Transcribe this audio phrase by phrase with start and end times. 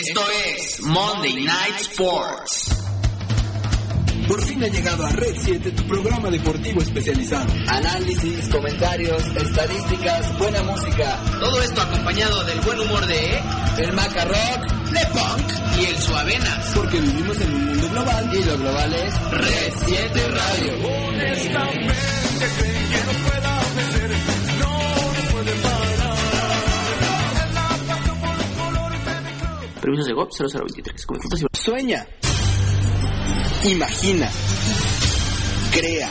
[0.00, 2.74] Esto es Monday Night Sports.
[4.26, 7.52] Por fin ha llegado a Red 7, tu programa deportivo especializado.
[7.68, 11.18] Análisis, comentarios, estadísticas, buena música.
[11.38, 13.42] Todo esto acompañado del buen humor de
[13.76, 16.72] el Maca Rock, Le Punk y el Suavenas.
[16.74, 20.80] Porque vivimos en un mundo global y lo global es Red 7 Radio.
[29.80, 29.80] Mi club.
[29.80, 31.06] Permiso de GOP 0023.
[31.06, 32.06] Come frutas y Sueña.
[33.64, 34.30] Imagina.
[35.72, 36.10] Crea.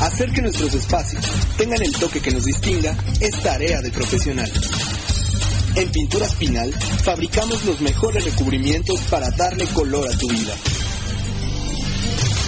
[0.00, 1.24] Hacer que nuestros espacios
[1.58, 4.50] tengan el toque que nos distinga es tarea de profesional.
[5.76, 10.54] En Pinturas Pinal fabricamos los mejores recubrimientos para darle color a tu vida.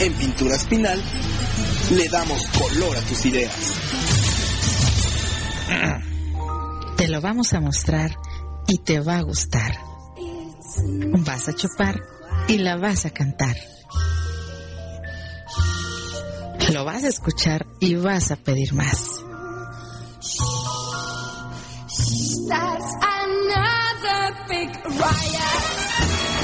[0.00, 0.98] En Pinturas Pinal
[1.90, 3.52] le damos color a tus ideas.
[6.96, 8.16] Te lo vamos a mostrar
[8.66, 9.76] y te va a gustar.
[11.18, 12.00] Vas a chupar
[12.48, 13.56] y la vas a cantar.
[16.72, 19.22] Lo vas a escuchar y vas a pedir más.
[22.48, 26.39] That's another big riot.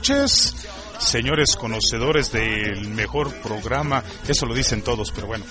[0.00, 0.54] Noches,
[0.98, 5.44] señores conocedores del mejor programa, eso lo dicen todos, pero bueno,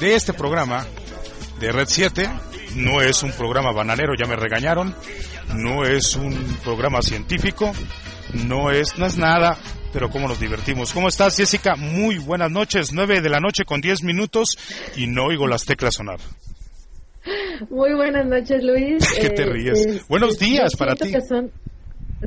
[0.00, 0.84] de este programa
[1.60, 2.28] de Red 7,
[2.74, 4.92] no es un programa bananero, ya me regañaron,
[5.54, 7.72] no es un programa científico,
[8.32, 9.56] no es, no es nada,
[9.92, 10.92] pero cómo nos divertimos.
[10.92, 11.76] ¿Cómo estás, Jessica?
[11.76, 14.58] Muy buenas noches, 9 de la noche con 10 minutos
[14.96, 16.18] y no oigo las teclas sonar.
[17.70, 19.08] Muy buenas noches, Luis.
[19.20, 20.08] ¿Qué te ríes?
[20.08, 21.12] Buenos días yo para ti.
[21.28, 21.52] son-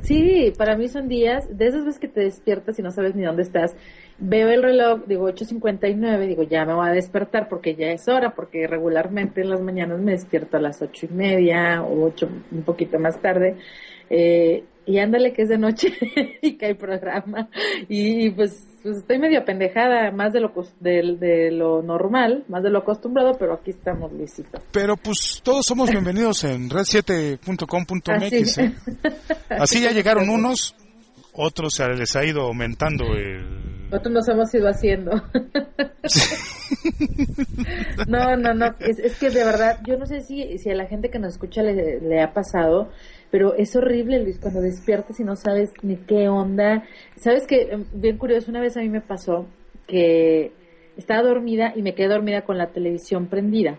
[0.04, 3.24] Sí, para mí son días, de esas veces que te despiertas y no sabes ni
[3.24, 3.76] dónde estás.
[4.18, 8.34] Veo el reloj, digo 8.59, digo ya me voy a despertar porque ya es hora,
[8.34, 12.64] porque regularmente en las mañanas me despierto a las ocho y media o ocho, un
[12.64, 13.58] poquito más tarde.
[14.10, 15.90] Eh, y ándale que es de noche
[16.42, 17.50] y que hay programa.
[17.90, 22.70] Y pues, pues estoy medio pendejada, más de lo, de, de lo normal, más de
[22.70, 24.62] lo acostumbrado, pero aquí estamos, Luisito.
[24.72, 28.10] Pero pues todos somos bienvenidos en red7.com.mx.
[28.10, 28.62] Así.
[28.62, 28.76] ¿eh?
[29.50, 30.76] Así ya llegaron unos,
[31.34, 33.66] otros se les ha ido aumentando el...
[33.90, 35.12] Nosotros nos hemos ido haciendo.
[38.08, 38.66] no, no, no.
[38.80, 41.34] Es, es que de verdad, yo no sé si, si a la gente que nos
[41.34, 42.90] escucha le, le ha pasado,
[43.32, 46.84] pero es horrible, Luis, cuando despiertas y no sabes ni qué onda.
[47.16, 49.46] Sabes que, bien curioso, una vez a mí me pasó
[49.88, 50.52] que
[50.98, 53.78] estaba dormida y me quedé dormida con la televisión prendida.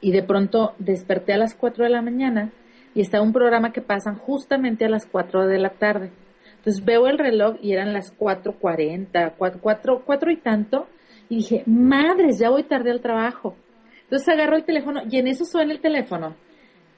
[0.00, 2.52] Y de pronto desperté a las 4 de la mañana
[2.94, 6.12] y estaba un programa que pasan justamente a las 4 de la tarde.
[6.56, 10.86] Entonces veo el reloj y eran las 4.40, 4, 4, 4 y tanto.
[11.28, 13.56] Y dije, madres, ya voy tarde al trabajo.
[14.04, 16.36] Entonces agarro el teléfono y en eso suena el teléfono.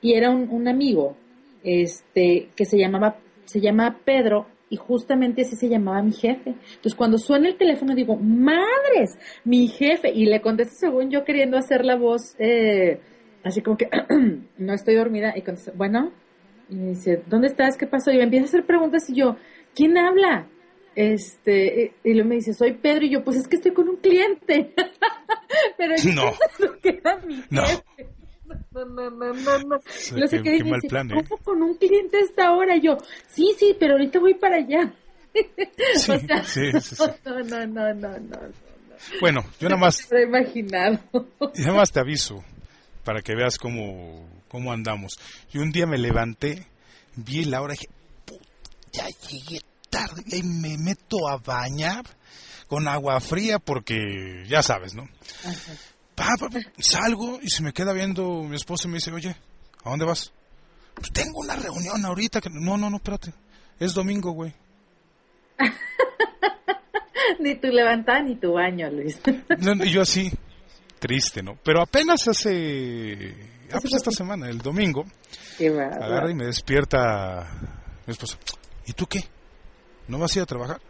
[0.01, 1.17] Y era un, un amigo
[1.65, 3.17] este, que se llamaba
[3.47, 6.51] se llama Pedro y justamente así se llamaba mi jefe.
[6.51, 11.57] Entonces cuando suena el teléfono digo, madres, mi jefe, y le contesto según yo queriendo
[11.57, 13.01] hacer la voz, eh,
[13.47, 13.89] así como que
[14.59, 16.13] no estoy dormida, y contesto, bueno,
[16.69, 17.77] y me dice, ¿dónde estás?
[17.77, 18.11] ¿Qué pasó?
[18.11, 19.37] Y me empieza a hacer preguntas y yo,
[19.75, 20.47] ¿quién habla?
[20.95, 23.97] Este, y- luego me dice, soy Pedro, y yo, pues es que estoy con un
[23.97, 24.75] cliente.
[25.79, 26.23] Pero yo No.
[26.59, 27.63] pensando que era mi No.
[27.67, 28.09] jefe.
[28.73, 29.79] No, no, no, no, no.
[29.81, 31.15] sé qué- qué qué dice, mal plan, ¿eh?
[31.15, 32.77] ¿cómo con un cliente a esta hora?
[32.77, 32.97] Y yo,
[33.29, 34.93] sí, sí, pero ahorita voy para allá.
[35.95, 37.03] Sí, o sea, sí, sí, sí.
[37.27, 38.39] no, no, no, no, no.
[39.21, 40.99] Bueno, yo nada más, lo he imaginado.
[41.55, 42.43] y nada más te aviso
[43.07, 45.13] para que veas cómo, cómo andamos.
[45.53, 46.67] Y un día me levanté,
[47.15, 47.89] vi la hora y dije,
[48.25, 48.45] "Puta,
[48.93, 52.05] ya llegué tarde y me meto a bañar
[52.67, 55.09] con agua fría porque ya sabes, ¿no?
[56.17, 59.37] Pa, pa, pa, salgo y se me queda viendo mi esposo y me dice, oye,
[59.85, 60.33] ¿a dónde vas?
[60.95, 62.41] Pues tengo una reunión ahorita.
[62.41, 62.51] Que...
[62.51, 63.33] No, no, no, espérate.
[63.79, 64.53] Es domingo, güey.
[67.39, 69.21] ni tu levantada ni tu baño, Luis.
[69.59, 70.33] No, yo así,
[70.99, 71.59] triste, ¿no?
[71.63, 73.35] Pero apenas hace,
[73.73, 75.05] ah, pues esta semana, el domingo,
[75.59, 77.49] agarra y me despierta
[78.07, 78.39] mi esposa.
[78.87, 79.25] ¿Y tú qué?
[80.09, 80.81] ¿No vas a ir a trabajar?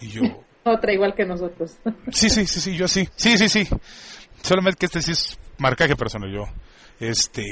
[0.00, 0.22] Y yo,
[0.64, 1.76] Otra igual que nosotros.
[2.12, 3.08] sí, sí, sí, sí, yo sí.
[3.16, 3.66] Sí, sí, sí.
[4.42, 6.44] Solamente que este sí es marcaje personal, yo.
[6.98, 7.44] Este,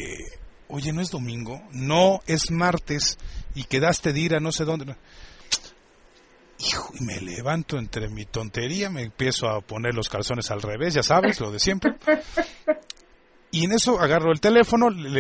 [0.69, 1.62] oye, ¿no es domingo?
[1.73, 3.19] No, es martes
[3.55, 4.94] y quedaste de ir a no sé dónde.
[6.60, 10.94] Hijo, y me levanto entre mi tontería, me empiezo a poner los calzones al revés,
[10.94, 11.94] ya sabes, lo de siempre.
[13.50, 15.19] Y en eso agarro el teléfono, le,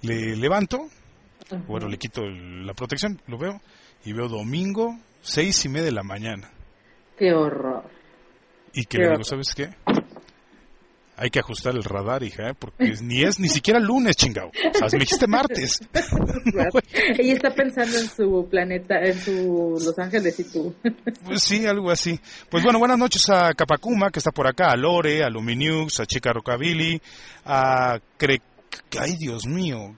[0.00, 0.88] le levanto,
[1.68, 3.60] bueno, le quito el- la protección, lo veo,
[4.06, 6.50] y veo domingo, seis y media de la mañana.
[7.18, 7.84] Qué horror.
[8.72, 9.26] Y que Qué le digo, horror.
[9.26, 9.74] ¿sabes qué?
[11.22, 12.54] Hay que ajustar el radar, hija, ¿eh?
[12.58, 14.48] porque ni es ni siquiera lunes, chingado.
[14.48, 15.78] O sea, me dijiste martes.
[17.18, 20.74] Ella está pensando en su planeta, en su Los Ángeles y tú.
[21.26, 22.18] Pues sí, algo así.
[22.48, 26.06] Pues bueno, buenas noches a Capacuma, que está por acá, a Lore, a Luminux, a
[26.06, 26.98] Chica Rockabilly,
[27.44, 28.40] a Cre...
[28.98, 29.94] Ay, Dios mío.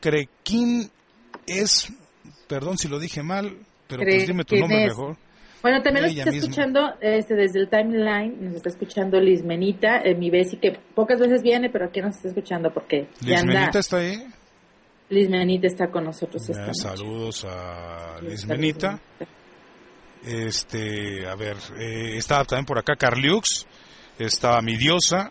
[0.00, 0.90] Crequín
[1.46, 1.92] es...
[2.48, 3.54] Perdón si lo dije mal,
[3.86, 4.88] pero pues dime tu ¿quién nombre es?
[4.88, 5.16] mejor.
[5.64, 6.46] Bueno, también nos está misma.
[6.46, 11.18] escuchando este, desde el timeline, nos está escuchando Liz Menita, eh, mi Besi, que pocas
[11.18, 13.60] veces viene, pero aquí nos está escuchando porque ya Liz anda.
[13.60, 14.26] Menita está ahí.
[15.08, 16.80] Liz Menita está con nosotros Ya, esta noche.
[16.98, 19.00] saludos a Liz Está Menita.
[20.26, 23.66] Este, a ver, eh, estaba también por acá Carliux,
[24.18, 25.30] estaba mi diosa,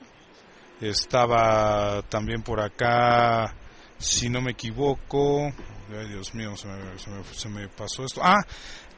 [0.81, 3.55] estaba también por acá,
[3.97, 8.21] si no me equivoco, ay Dios mío, se me, se me- se me pasó esto.
[8.23, 8.43] Ah,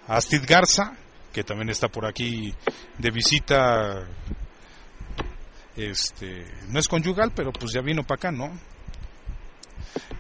[0.08, 0.98] Astrid Garza,
[1.36, 2.54] que también está por aquí
[2.98, 4.08] de visita,
[5.76, 8.58] este, no es conyugal, pero pues ya vino para acá, ¿no?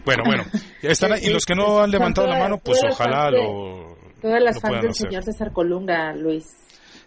[0.04, 0.44] Bueno, bueno,
[0.84, 1.22] ya están ahí.
[1.24, 4.94] y los que no han levantado la mano, pues ojalá lo, Todas las fans del
[4.94, 6.48] señor César Colunga, Luis.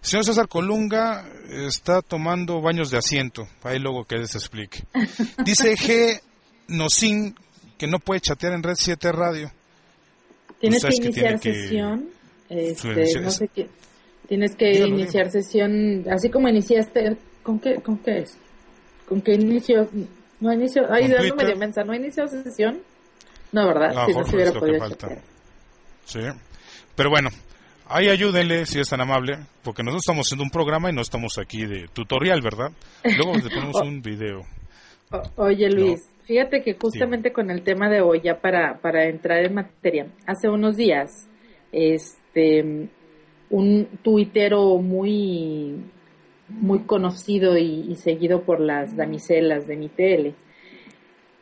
[0.01, 3.47] Señor César Colunga está tomando baños de asiento.
[3.63, 4.85] Ahí luego que se explique.
[5.45, 6.21] Dice G.
[6.69, 7.35] Nocin
[7.77, 9.51] que no puede chatear en Red 7 Radio.
[10.61, 12.09] Tienes sabes que que iniciar tiene que- sesión.
[12.49, 13.69] Este, no sé qué.
[14.29, 17.17] Tienes que iniciar sesión, así como iniciaste.
[17.43, 18.39] ¿Con qué, con qué es?
[19.09, 19.89] ¿Con qué inicio?
[20.41, 20.83] No inicio.
[20.91, 21.83] Ay, dando medio mensa.
[21.83, 22.79] ¿No inició sesión?
[23.53, 23.95] No, ¿verdad?
[23.95, 24.85] Lo Si no se hubiera podido.
[26.05, 26.21] Sí.
[26.95, 27.31] Pero bueno,
[27.87, 31.39] ahí ayúdenle si es tan amable, porque nosotros estamos haciendo un programa y no estamos
[31.39, 32.71] aquí de tutorial, ¿verdad?
[33.05, 34.41] Luego le ponemos un video.
[35.11, 39.43] O- Oye Luis, fíjate que justamente con el tema de hoy, ya para, para entrar
[39.45, 41.11] en materia, hace unos días,
[41.73, 42.89] este,
[43.51, 45.77] un tuitero muy,
[46.49, 50.35] muy conocido y, y seguido por las damiselas de mi tele,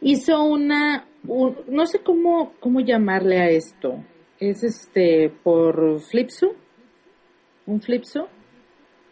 [0.01, 4.03] hizo una, un- no sé cómo, cómo llamarle a esto,
[4.39, 6.53] es este, por Flipsu,
[7.67, 8.27] un Flipsu,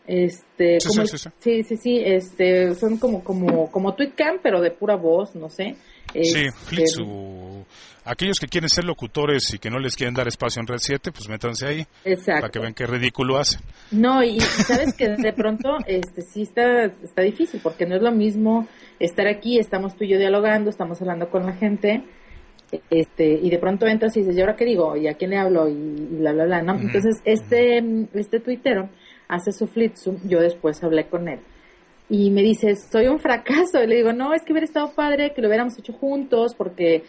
[0.06, 1.30] este, Sí, como sí, sí, sí.
[1.38, 5.76] sí, sí, sí, este, son como, como, como tweetcam, pero de pura voz, no sé.
[6.12, 7.04] Sí, Este, Flitsu.
[8.04, 11.10] Aquellos que quieren ser locutores y que no les quieren dar espacio en Red 7,
[11.10, 12.40] pues métanse ahí Exacto.
[12.42, 13.60] para que vean qué ridículo hacen.
[13.90, 18.02] No, y, y sabes que de pronto este sí está, está difícil, porque no es
[18.02, 18.68] lo mismo
[19.00, 22.04] estar aquí, estamos tú y yo dialogando, estamos hablando con la gente,
[22.90, 24.96] este, y de pronto entras y dices, ¿y ahora qué digo?
[24.96, 25.68] ¿Y a quién le hablo?
[25.68, 26.74] Y, y bla, bla, bla, ¿no?
[26.74, 27.82] Entonces, este,
[28.14, 28.90] este tuitero
[29.28, 31.40] hace su flitsum, yo después hablé con él.
[32.08, 33.82] Y me dice, soy un fracaso.
[33.82, 37.04] Y le digo, no, es que hubiera estado padre que lo hubiéramos hecho juntos, porque,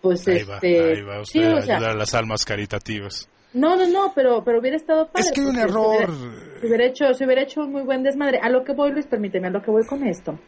[0.00, 0.80] pues, Ahí va, este...
[0.94, 3.28] ahí va sí, usted o sea, ayudar a las almas caritativas.
[3.52, 5.20] no, no, no, pero, pero hubiera estado padre.
[5.26, 6.10] Es que hay un porque se error.
[6.10, 8.38] hubiera- Se hubiera, hecho, se hubiera hecho un muy buen desmadre.
[8.42, 10.38] A lo que voy, Luis, permíteme, a lo que voy con esto.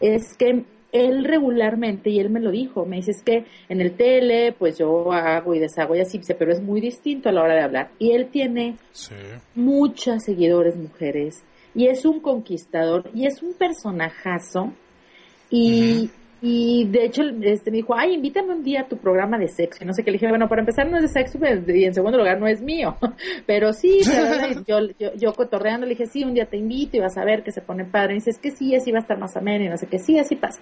[0.00, 3.96] Es que él regularmente, y él me lo dijo, me dice, es que en el
[3.96, 7.54] tele, pues yo hago y deshago y así, pero es muy distinto a la hora
[7.54, 7.90] de hablar.
[7.98, 9.14] Y él tiene Sí.
[9.54, 11.44] muchas seguidores mujeres,
[11.76, 14.72] y es un conquistador, y es un personajazo,
[15.50, 16.10] y,
[16.42, 19.84] y de hecho este, me dijo, ay, invítame un día a tu programa de sexo,
[19.84, 21.94] y no sé qué, le dije, bueno, para empezar no es de sexo, y en
[21.94, 22.96] segundo lugar no es mío,
[23.46, 24.00] pero sí,
[24.66, 27.42] yo, yo, yo cotorreando le dije, sí, un día te invito y vas a ver
[27.44, 29.64] que se pone padre, y dice, es que sí, así va a estar más ameno,
[29.64, 30.60] y no sé qué, sí, así pasa.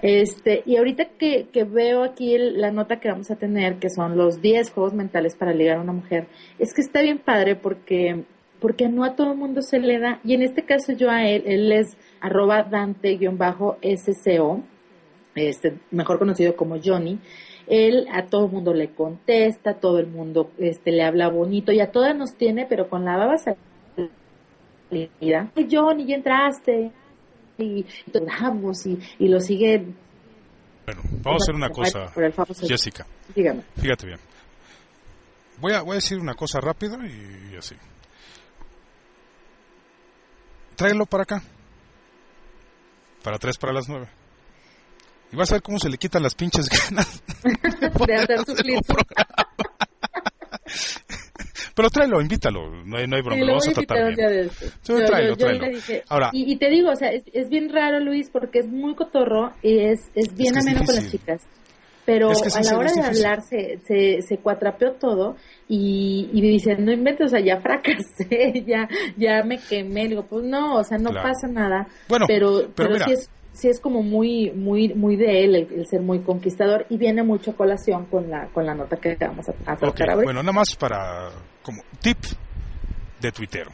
[0.00, 3.88] Este, y ahorita que, que veo aquí el- la nota que vamos a tener, que
[3.88, 6.26] son los 10 juegos mentales para ligar a una mujer,
[6.58, 8.24] es que está bien padre porque,
[8.62, 11.26] porque no a todo el mundo se le da, y en este caso yo a
[11.26, 14.62] él, él es arroba Dante-SCO,
[15.34, 17.18] este, mejor conocido como Johnny,
[17.66, 21.80] él a todo el mundo le contesta, todo el mundo este, le habla bonito, y
[21.80, 23.58] a todas nos tiene, pero con la baba salida.
[25.70, 26.92] Johnny, ya entraste,
[27.58, 29.84] y, y y, y lo sigue
[30.86, 32.12] Bueno, vamos a hacer una cosa,
[32.66, 33.06] Jessica.
[33.34, 33.62] Dígame.
[33.76, 34.18] Fíjate bien.
[35.60, 37.76] Voy a, voy a decir una cosa rápido y, así.
[40.82, 41.40] Tráelo para acá.
[43.22, 44.08] Para tres para las nueve.
[45.32, 47.22] Y vas a ver cómo se le quitan las pinches ganas.
[47.44, 48.80] de hacer su clip.
[51.76, 52.68] Pero tráelo, invítalo.
[52.84, 54.16] No hay, no hay broma, Sí, lo lo vamos a tratar bien.
[54.16, 54.50] de
[54.84, 55.66] Yo- tráelo, yo- yo tráelo.
[55.68, 58.66] dije- Ahora, y, y te digo, o sea, es, es bien raro, Luis, porque es
[58.66, 61.42] muy cotorro y es, es bien que es ameno con las chicas.
[62.04, 63.24] Pero Es que sí, a la hora de difícil.
[63.26, 65.36] hablar se, se, se cuatrapeó todo
[65.68, 70.08] y, y me dicen, no inventes, o sea, ya fracasé, ya, ya me quemé.
[70.08, 71.28] Digo, pues no, o sea, no Claro.
[71.28, 71.86] pasa nada.
[72.08, 73.06] Bueno, pero, pero pero, mira.
[73.06, 76.86] sí es sí es como muy muy muy de él el, el ser muy conquistador
[76.88, 79.78] y viene mucho a colación con la con la nota que vamos a, a Ok,
[79.78, 80.24] tratar ahorita.
[80.24, 81.30] bueno, nada más para
[81.62, 82.16] como tip
[83.20, 83.70] de tuitero.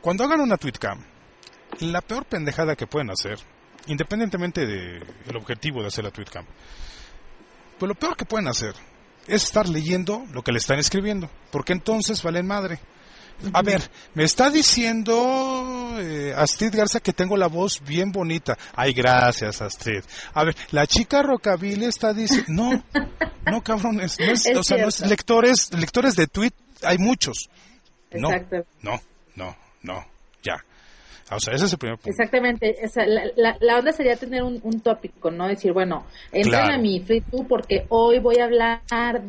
[0.00, 0.98] Cuando hagan una tweetcam,
[1.80, 3.38] la peor pendejada que pueden hacer,
[3.86, 6.44] independientemente del objetivo de hacer la tweetcam,
[7.78, 8.74] pues lo peor que pueden hacer
[9.26, 12.80] es estar leyendo lo que le están escribiendo, porque entonces valen madre.
[13.52, 18.56] A ver, me está diciendo eh, Astrid Garza que tengo la voz bien bonita.
[18.74, 20.02] Ay, gracias, Astrid.
[20.34, 22.46] A ver, la chica Rockabilly está diciendo...
[22.48, 22.84] No,
[23.50, 24.18] no, cabrones.
[24.20, 26.52] No es, Es o sea, no es lectores, lectores de tweet
[26.84, 27.48] hay muchos.
[28.12, 28.28] No,
[28.82, 29.00] no,
[29.34, 30.11] no, no.
[31.34, 32.10] O sea, ese es el primer punto.
[32.10, 32.74] Exactamente,
[33.06, 35.46] la, la, la onda sería tener un, un tópico, ¿no?
[35.48, 36.74] Decir, bueno, entran Claro.
[36.74, 38.80] a mi Free To porque hoy voy a hablar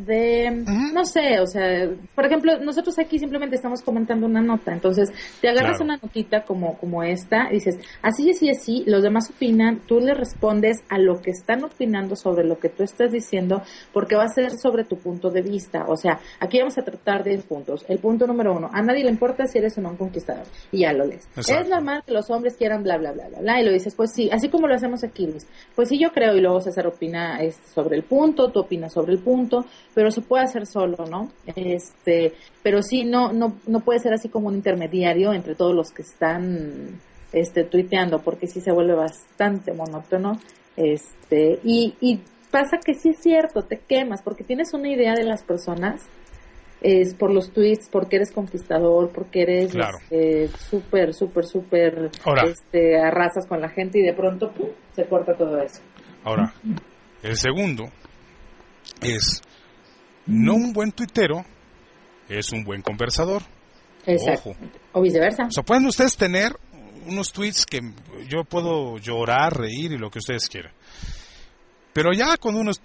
[0.05, 5.09] de, no sé, o sea, por ejemplo, nosotros aquí simplemente estamos comentando una nota, entonces
[5.41, 5.85] te agarras Claro.
[5.85, 10.13] una notita como, como esta, y dices, así, así, así, los demás opinan, tú le
[10.13, 13.61] respondes a lo que están opinando sobre lo que tú estás diciendo,
[13.93, 17.23] porque va a ser sobre tu punto de vista, o sea, aquí vamos a tratar
[17.23, 17.85] 10 puntos.
[17.87, 20.81] El punto número uno, a nadie le importa si eres o no un conquistador, y
[20.81, 21.25] ya lo lees.
[21.35, 21.61] Exacto.
[21.63, 21.69] Es
[22.01, 24.49] que los hombres quieran bla, bla, bla, bla, bla, y lo dices, pues sí, así
[24.49, 25.47] como lo hacemos aquí, Luis.
[25.75, 27.39] Pues sí, yo creo, y luego César opina
[27.73, 31.29] sobre el punto, tú opinas sobre el punto, pero se puede hacer solo, ¿no?
[31.55, 35.91] Este, pero sí, no, no, no puede ser así como un intermediario entre todos los
[35.91, 36.99] que están,
[37.31, 40.39] este, tuiteando, porque sí se vuelve bastante monótono,
[40.75, 42.19] este, y, y
[42.51, 46.01] pasa que sí es cierto, te quemas, porque tienes una idea de las personas,
[46.83, 49.97] es por los tweets, porque eres conquistador, porque eres Claro.
[50.11, 52.11] este, súper, súper, súper,
[52.45, 54.69] este, arrasas con la gente y de pronto ¡pum!
[54.93, 55.81] se corta todo eso.
[56.25, 56.53] Ahora,
[57.23, 57.85] el segundo
[59.01, 59.41] es,
[60.25, 61.45] no un buen tuitero
[62.29, 63.43] es un buen conversador.
[64.05, 64.49] Exacto.
[64.51, 64.59] Ojo.
[64.93, 65.43] O viceversa.
[65.43, 66.51] O sea, pueden ustedes tener
[67.07, 67.79] unos tweets que
[68.29, 70.73] yo puedo llorar, reír y lo que ustedes quieran.
[71.93, 72.81] Pero ya cuando uno es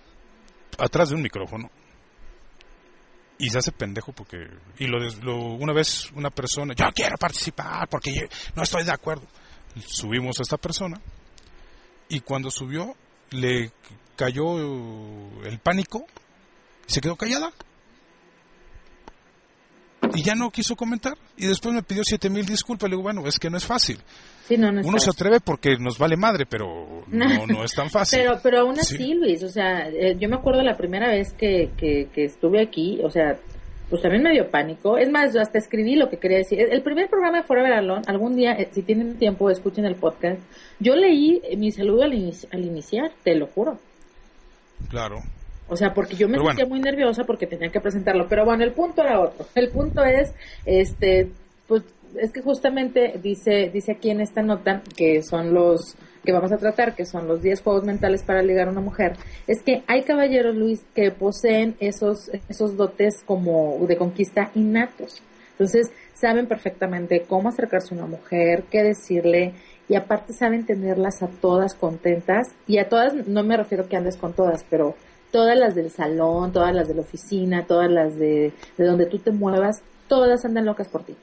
[0.79, 1.71] atrás de un micrófono
[3.39, 4.37] y se hace pendejo porque
[4.79, 8.23] y lo, lo- una vez una persona yo quiero participar porque yo
[8.57, 9.27] no estoy de acuerdo
[9.87, 11.01] subimos a esta persona
[12.09, 12.97] y cuando subió
[13.31, 13.71] le
[14.17, 14.59] cayó
[15.45, 16.05] el pánico
[16.89, 17.53] y se quedó callada
[20.19, 23.27] y ya no quiso comentar y después me pidió siete mil disculpas le digo bueno
[23.27, 23.99] es que no es fácil
[24.49, 25.13] Sí, no, no uno se fácil.
[25.13, 28.97] atreve porque nos vale madre pero no no es tan fácil Pero, pero aún así,
[28.97, 29.15] Sí.
[29.15, 32.99] Luis, o sea, eh, yo me acuerdo la primera vez que, que, que estuve aquí,
[33.05, 33.39] o sea,
[33.91, 34.99] pues también me dio pánico.
[34.99, 36.61] Es más, yo hasta escribí lo que quería decir.
[36.61, 40.41] El primer programa de Forever Alone, algún día, eh, si tienen tiempo, escuchen el podcast.
[40.79, 43.79] Yo leí mi saludo al, inici- al iniciar, te lo juro.
[44.91, 45.21] claro
[45.69, 48.27] O sea, porque yo me Pero sentía muy nerviosa porque tenía que presentarlo.
[48.29, 49.47] Pero bueno, el punto era otro.
[49.55, 50.35] El punto es,
[50.65, 51.31] este,
[51.67, 51.85] pues,
[52.17, 56.59] es que justamente dice, dice aquí en esta nota que son los que vamos a
[56.59, 59.13] tratar, que son los 10 juegos mentales para ligar a una mujer,
[59.47, 65.23] es que hay caballeros, Luis, que poseen esos, esos dotes como de conquista innatos.
[65.53, 69.55] Entonces, saben perfectamente cómo acercarse a una mujer, qué decirle,
[69.89, 74.17] y aparte saben tenerlas a todas contentas y a todas, no me refiero que andes
[74.17, 74.95] con todas, pero
[75.31, 79.19] todas las del salón, todas las de la oficina, todas las de, de donde tú
[79.19, 81.15] te muevas, todas andan locas por ti.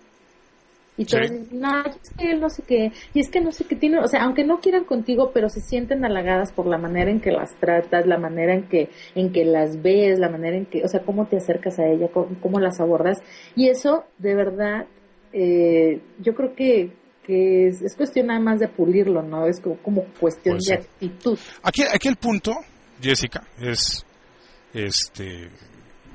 [0.97, 1.37] Y todas Sí.
[1.39, 4.07] dicen, no, es que no sé qué, y es que no sé qué tiene, o
[4.07, 7.53] sea, aunque no quieran contigo, pero se sienten halagadas por la manera en que las
[7.59, 11.01] tratas, la manera en que, en que las ves, la manera en que, o sea,
[11.01, 13.17] cómo te acercas a ella, cómo, cómo las abordas,
[13.57, 14.85] y eso, de verdad,
[15.33, 16.93] eh, yo creo que,
[17.25, 19.47] que es, es cuestión nada más de pulirlo, ¿no?
[19.47, 21.37] Es como, como cuestión Pues de actitud.
[21.63, 22.53] Aquí, aquí el punto,
[23.05, 24.03] Jessica, es,
[24.73, 25.49] este,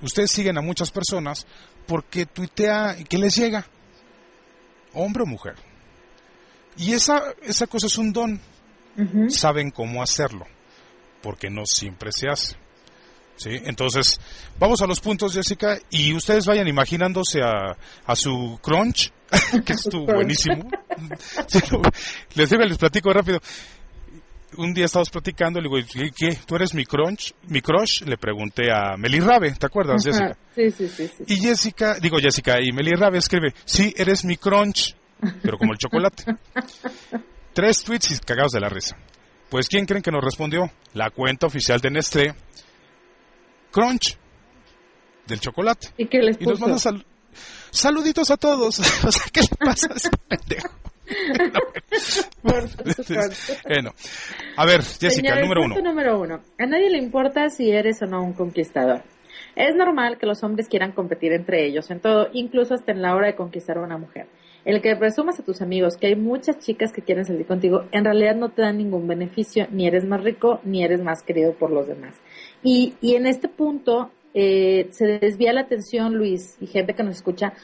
[0.03, 1.47] ustedes siguen a muchas personas
[1.87, 3.65] porque tuitea que les llega,
[4.93, 5.55] hombre o mujer.
[6.77, 8.41] Y esa, esa cosa es un don.
[9.29, 10.47] Saben cómo hacerlo,
[11.23, 12.57] porque no siempre se hace.
[13.37, 13.51] ¿Sí?
[13.65, 14.21] Entonces,
[14.59, 19.11] vamos a los puntos, Jessica, y ustedes vayan imaginándose a, a su crunch,
[19.65, 20.69] que estuvo buenísimo.
[22.35, 23.41] Les digo, les platico rápido.
[24.57, 26.37] Un día estábamos platicando, le digo, ¿qué?
[26.47, 27.35] ¿Tú eres mi crunch?
[27.49, 28.03] Mi crush?
[28.03, 30.05] Le pregunté a Meli Rabe, ¿te acuerdas.
[30.05, 30.37] Jessica?
[30.55, 31.25] Sí, sí, sí, sí.
[31.29, 34.97] Y Jessica, digo Jessica, y Meli Rabe escribe, sí, eres mi crunch,
[35.43, 36.25] pero como el chocolate.
[37.53, 38.97] Tres tweets y cagados de la risa.
[39.49, 40.71] Pues, ¿quién creen que nos respondió?
[40.95, 42.35] La cuenta oficial de Nestlé,
[43.71, 44.17] Crunch,
[45.27, 45.89] del chocolate.
[45.97, 46.65] ¿Y qué les Y nos puso?
[46.67, 47.07] manda sal-
[47.71, 48.79] saluditos a todos.
[49.05, 50.69] o sea, ¿qué le pasa a ese pendejo?
[52.43, 53.91] Bueno,
[54.57, 55.75] a ver, Jessica, Señores, número uno.
[55.75, 56.41] punto número uno.
[56.59, 59.03] A nadie le importa si eres o no un conquistador.
[59.57, 63.15] Es normal que los hombres quieran competir entre ellos en todo, incluso hasta en la
[63.15, 64.27] hora de conquistar a una mujer.
[64.65, 68.05] El que presumas a tus amigos que hay muchas chicas que quieren salir contigo, en
[68.05, 71.71] realidad no te dan ningún beneficio, ni eres más rico, ni eres más querido por
[71.71, 72.15] los demás.
[72.63, 77.17] Y, y en este punto eh, se desvía la atención, Luis, y gente que nos
[77.17, 77.55] escucha,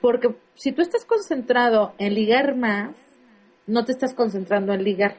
[0.00, 2.94] porque si tú estás concentrado en ligar más,
[3.66, 5.16] no te estás concentrando en ligar.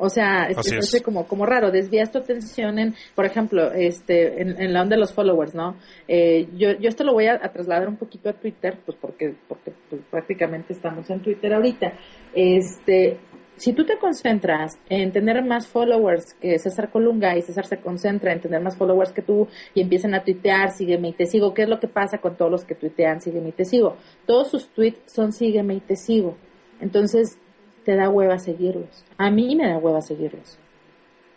[0.00, 1.02] O sea, es, Así es es.
[1.02, 5.00] como, como raro, desvías tu atención en, por ejemplo, este, en, en la onda de
[5.00, 5.76] los followers, ¿no?
[6.06, 9.34] Eh, yo, yo esto lo voy a, a trasladar un poquito a Twitter, pues porque,
[9.48, 11.94] porque pues, prácticamente estamos en Twitter ahorita.
[12.32, 13.18] Este,
[13.58, 18.32] si tú te concentras en tener más followers que César Colunga y César se concentra
[18.32, 21.62] en tener más followers que tú y empiezan a tuitear, sígueme y te sigo, ¿qué
[21.62, 23.96] es lo que pasa con todos los que tuitean, sígueme y te sigo?
[24.26, 26.36] Todos sus tweets son sígueme y te sigo.
[26.80, 27.38] Entonces,
[27.84, 29.04] te da hueva seguirlos.
[29.16, 30.58] A mí me da hueva seguirlos.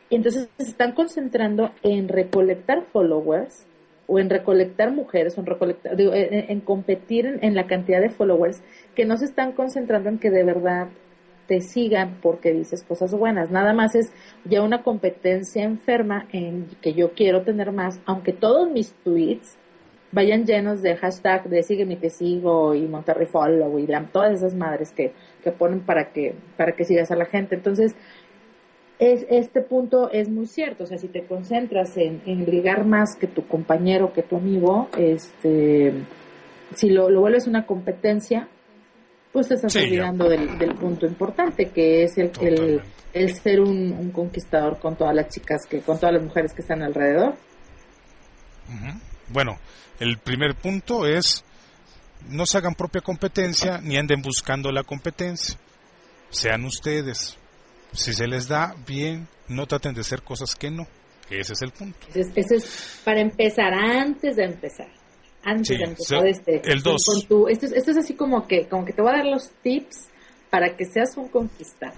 [0.09, 3.65] Y entonces se están concentrando en recolectar followers
[4.07, 8.61] o en recolectar mujeres, o en, recolectar, digo, en, competir en la cantidad de followers
[8.93, 10.89] que no se están concentrando en que de verdad
[11.51, 13.51] te sigan porque dices cosas buenas.
[13.51, 14.13] Nada más es
[14.45, 19.57] ya una competencia enferma en que yo quiero tener más, aunque todos mis tweets
[20.13, 24.55] vayan llenos de hashtag de sígueme y te sigo y Monterrey Follow y todas esas
[24.55, 25.11] madres que,
[25.43, 27.55] que ponen para que, para que sigas a la gente.
[27.55, 27.95] Entonces,
[28.97, 30.85] es, este punto es muy cierto.
[30.85, 34.87] O sea, si te concentras en, en ligar más que tu compañero, que tu amigo,
[34.97, 35.91] este,
[36.75, 38.47] si lo, lo vuelves una competencia,
[39.31, 42.81] pues te estás Sí, olvidando del, del punto importante, que es el, el,
[43.13, 46.61] el ser un, un conquistador con todas las chicas, que con todas las mujeres que
[46.61, 47.35] están alrededor.
[49.29, 49.57] Bueno,
[49.99, 51.43] el primer punto es
[52.29, 55.57] no se hagan propia competencia ni anden buscando la competencia.
[56.29, 57.37] Sean ustedes.
[57.93, 60.87] Si se les da bien, no traten de hacer cosas que no.
[61.29, 62.07] Ese es el punto.
[62.09, 64.87] Ese es, ese es para empezar, antes de empezar.
[65.43, 66.61] Antes Sí, de empezar este.
[66.71, 67.03] el dos.
[67.05, 69.25] con tu- esto, es, esto es así como que, como que te voy a dar
[69.25, 70.07] los tips
[70.49, 71.95] para que seas un conquistador.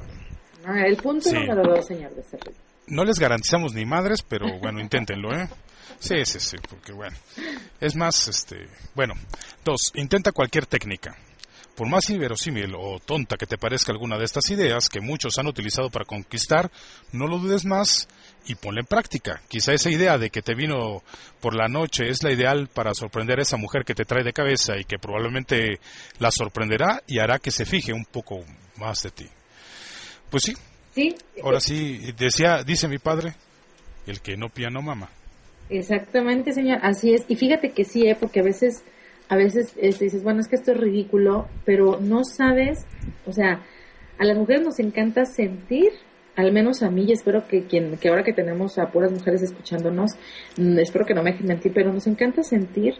[0.66, 0.74] ¿no?
[0.76, 1.36] El punto Sí.
[1.36, 2.56] número dos, señor Becerril.
[2.88, 5.48] No les garantizamos ni madres, pero bueno, inténtenlo, ¿eh?
[6.00, 7.16] Sí, sí, sí, porque bueno.
[7.80, 9.14] Es más, este, bueno.
[9.64, 11.16] Dos, intenta cualquier técnica.
[11.76, 15.48] Por más inverosímil o tonta que te parezca alguna de estas ideas que muchos han
[15.48, 16.70] utilizado para conquistar,
[17.12, 18.08] no lo dudes más
[18.46, 19.42] y ponla en práctica.
[19.48, 21.02] Quizá esa idea de que te vino
[21.42, 24.34] por la noche es la ideal para sorprender a esa mujer que te trae de
[24.34, 25.80] cabeza y que probablemente
[26.20, 28.44] la sorprenderá y hará que se fije un poco
[28.78, 29.28] más de ti.
[30.30, 30.54] Pues sí,
[30.94, 33.34] Sí, Ahora sí, decía, dice mi padre,
[34.06, 35.10] el que no pía no mama.
[35.70, 37.26] Exactamente, señor, así es.
[37.28, 38.16] Y fíjate que sí, ¿eh?
[38.20, 38.84] porque a veces,
[39.30, 42.86] a veces este, dices, bueno, es que esto es ridículo, pero no sabes,
[43.26, 43.62] o sea,
[44.20, 45.90] a las mujeres nos encanta sentir,
[46.36, 49.42] al menos a mí, y espero que quien, que ahora que tenemos a puras mujeres
[49.42, 50.12] escuchándonos,
[50.58, 52.96] mm, espero que no me dejen mentir, pero nos encanta sentir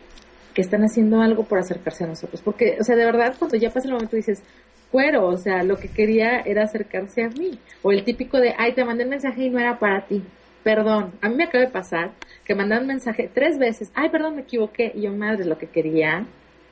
[0.54, 3.70] que están haciendo algo por acercarse a nosotros, porque, o sea, de verdad, cuando ya
[3.70, 4.44] pasa el momento dices,
[4.92, 8.74] fuero, o sea, lo que quería era acercarse a mí, o el típico de, ay,
[8.74, 10.24] te mandé el mensaje y no era para ti,
[10.64, 12.12] perdón, a mí me acaba de pasar
[12.46, 16.26] que mandaron mensaje tres veces, ay, perdón, me equivoqué, y yo, madre, lo que quería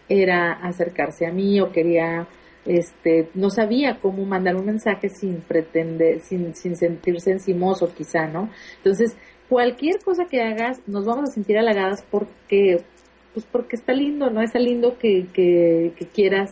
[0.09, 2.27] era acercarse a mí o quería
[2.65, 8.49] este, no sabía cómo mandar un mensaje sin pretender, sin, sin sentirse encimoso quizá, ¿no?
[8.77, 9.17] Entonces,
[9.49, 12.83] cualquier cosa que hagas, nos vamos a sentir halagadas porque,
[13.33, 14.41] pues porque está lindo, ¿no?
[14.41, 16.51] Está lindo que, que, que quieras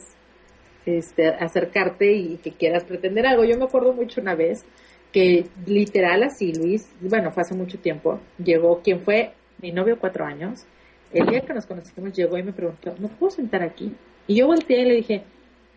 [0.85, 3.43] este, acercarte y que quieras pretender algo.
[3.43, 4.65] Yo me acuerdo mucho una vez
[5.11, 10.25] que literal así, Luis, bueno, fue hace mucho tiempo, llegó quien fue mi novio cuatro
[10.25, 10.65] años,
[11.11, 13.93] el día que nos conocimos llegó y me preguntó, ¿no puedo sentar aquí?
[14.27, 15.23] Y yo volteé y le dije,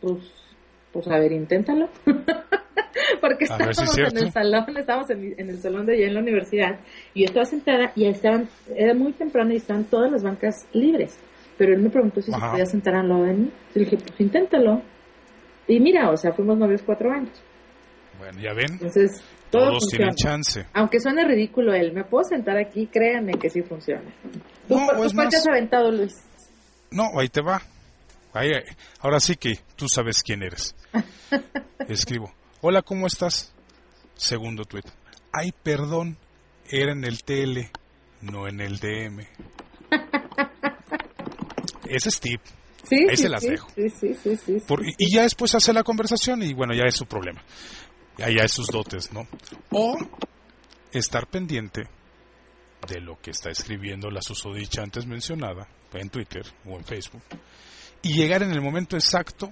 [0.01, 0.19] pues,
[0.93, 1.89] pues a ver, inténtalo.
[3.21, 6.15] Porque si es estábamos en el salón, estábamos en, en el salón de allá en
[6.15, 6.79] la universidad,
[7.15, 11.19] y yo estaba sentada y estaban, era muy temprano y estaban todas las bancas libres.
[11.57, 13.51] Pero él me preguntó si se podía sentar al lado de mí.
[13.75, 14.83] Y le dije, pues inténtalo.
[15.69, 17.43] Y mira, o sea, fuimos novios cuatro años.
[18.23, 20.13] Bueno, ya ven, Entonces, todo todos funciona.
[20.13, 20.67] tienen chance.
[20.75, 22.87] Aunque suene ridículo él, ¿me puedo sentar aquí?
[22.87, 24.15] Créanme que sí funciona.
[24.69, 26.13] ¿Tú, No, tú es cuál te más- has aventado, Luis?
[26.93, 27.61] No, ahí te va.
[28.33, 28.51] Ahí,
[29.01, 30.77] ahora sí que tú sabes quién eres.
[31.89, 32.33] Escribo.
[32.61, 33.53] Hola, ¿cómo estás?
[34.15, 34.87] Segundo tuit.
[35.33, 36.17] Ay, perdón,
[36.71, 37.71] era en el TL,
[38.21, 39.27] no en el DM.
[41.89, 42.41] Ese es tip.
[42.89, 43.69] Sí, Ahí sí, se las sí, dejo.
[44.67, 44.93] Por- sí.
[44.99, 47.43] y ya después hace la conversación y bueno, ya es su problema.
[48.19, 49.27] Es sus dotes, ¿no?
[49.71, 49.97] O
[50.93, 51.83] estar pendiente
[52.89, 57.23] de lo que está escribiendo la susodicha antes mencionada en Twitter o en Facebook
[58.03, 59.51] y llegar en el momento exacto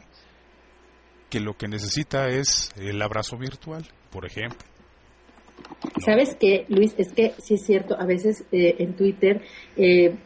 [1.28, 4.58] que lo que necesita es el abrazo virtual, por ejemplo.
[6.04, 6.94] ¿Sabes qué, Luis?
[6.98, 9.42] Es que sí es cierto, a veces eh, en Twitter
[9.76, 10.16] eh,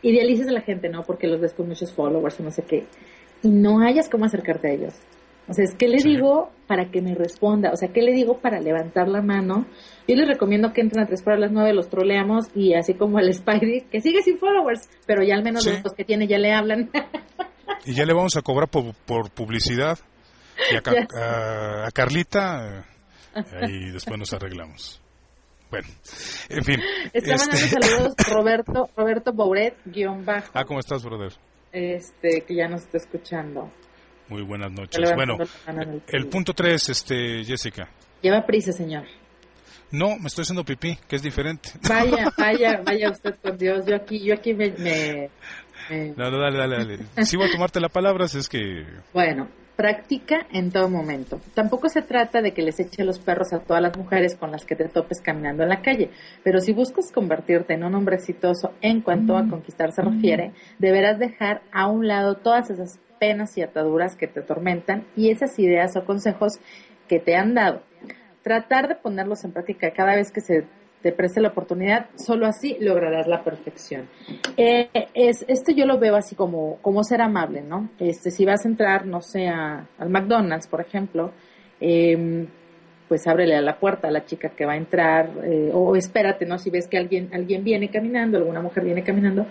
[0.00, 1.02] idealizas a la gente, ¿no?
[1.02, 2.86] Porque los ves con muchos followers o no sé qué.
[3.42, 4.94] Y no hayas cómo acercarte a ellos.
[5.50, 8.38] O sea, es que le digo para que me responda, o sea, ¿qué le digo
[8.40, 9.66] para levantar la mano?
[10.06, 13.18] Yo les recomiendo que entren a tres para las nueve, los troleamos y así como
[13.18, 15.72] el Spidey, que sigue sin followers, pero ya al menos Sí.
[15.82, 16.90] los que tiene ya le hablan.
[17.86, 19.98] Y ya le vamos a cobrar por, por publicidad.
[20.70, 20.82] Y a,
[21.18, 22.84] a- a Carlita,
[23.62, 25.00] ahí después nos arreglamos.
[25.70, 25.88] Bueno,
[26.50, 26.80] en fin.
[27.12, 31.32] Está mandando este- saludos Roberto, Roberto Bouret, guion bajo, Ah, ¿cómo estás, brother?
[31.72, 33.70] este, que ya nos está escuchando.
[34.30, 35.12] Muy buenas noches.
[35.14, 37.88] Bueno, en el punto 3, este, Jessica.
[38.22, 39.04] Lleva prisa, señor.
[39.92, 41.70] No, me estoy haciendo pipí, que es diferente.
[41.88, 43.84] Vaya, vaya, vaya usted con Dios.
[43.86, 45.30] Yo aquí, yo aquí me, me-
[45.90, 47.26] me- No, no, dale, dale, dale.
[47.26, 48.86] Si voy a tomarte la palabra, si es que...
[49.12, 51.40] Bueno, practica en todo momento.
[51.54, 54.64] Tampoco se trata de que les eche los perros a todas las mujeres con las
[54.64, 56.10] que te topes caminando en la calle,
[56.44, 61.18] pero si buscas convertirte en un hombre exitoso en cuanto a conquistar se refiere, deberás
[61.18, 65.94] dejar a un lado todas esas penas y ataduras que te atormentan y esas ideas
[65.96, 66.58] o consejos
[67.06, 67.82] que te han dado.
[68.42, 70.64] Tratar de ponerlos en práctica cada vez que se
[71.02, 74.08] te preste la oportunidad, solo así lograrás la perfección.
[74.56, 77.90] Eh, es, esto yo lo veo así como, como ser amable, ¿no?
[77.98, 81.32] Este, si vas a entrar, no sé, al McDonald's, por ejemplo,
[81.80, 82.46] eh,
[83.08, 86.46] pues ábrele a la puerta a la chica que va a entrar, eh, o espérate,
[86.46, 86.58] ¿no?
[86.58, 89.46] Si ves que alguien, alguien viene caminando, alguna mujer viene caminando,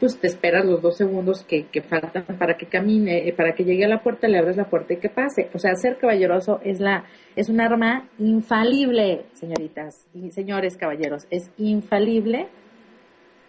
[0.00, 3.64] pues te esperas los dos segundos que, que faltan para que camine, eh, para que
[3.64, 5.50] llegue a la puerta, le abres la puerta y que pase.
[5.52, 7.04] O sea, ser caballeroso es la,
[7.36, 12.48] es un arma infalible, señoritas y señores caballeros, es infalible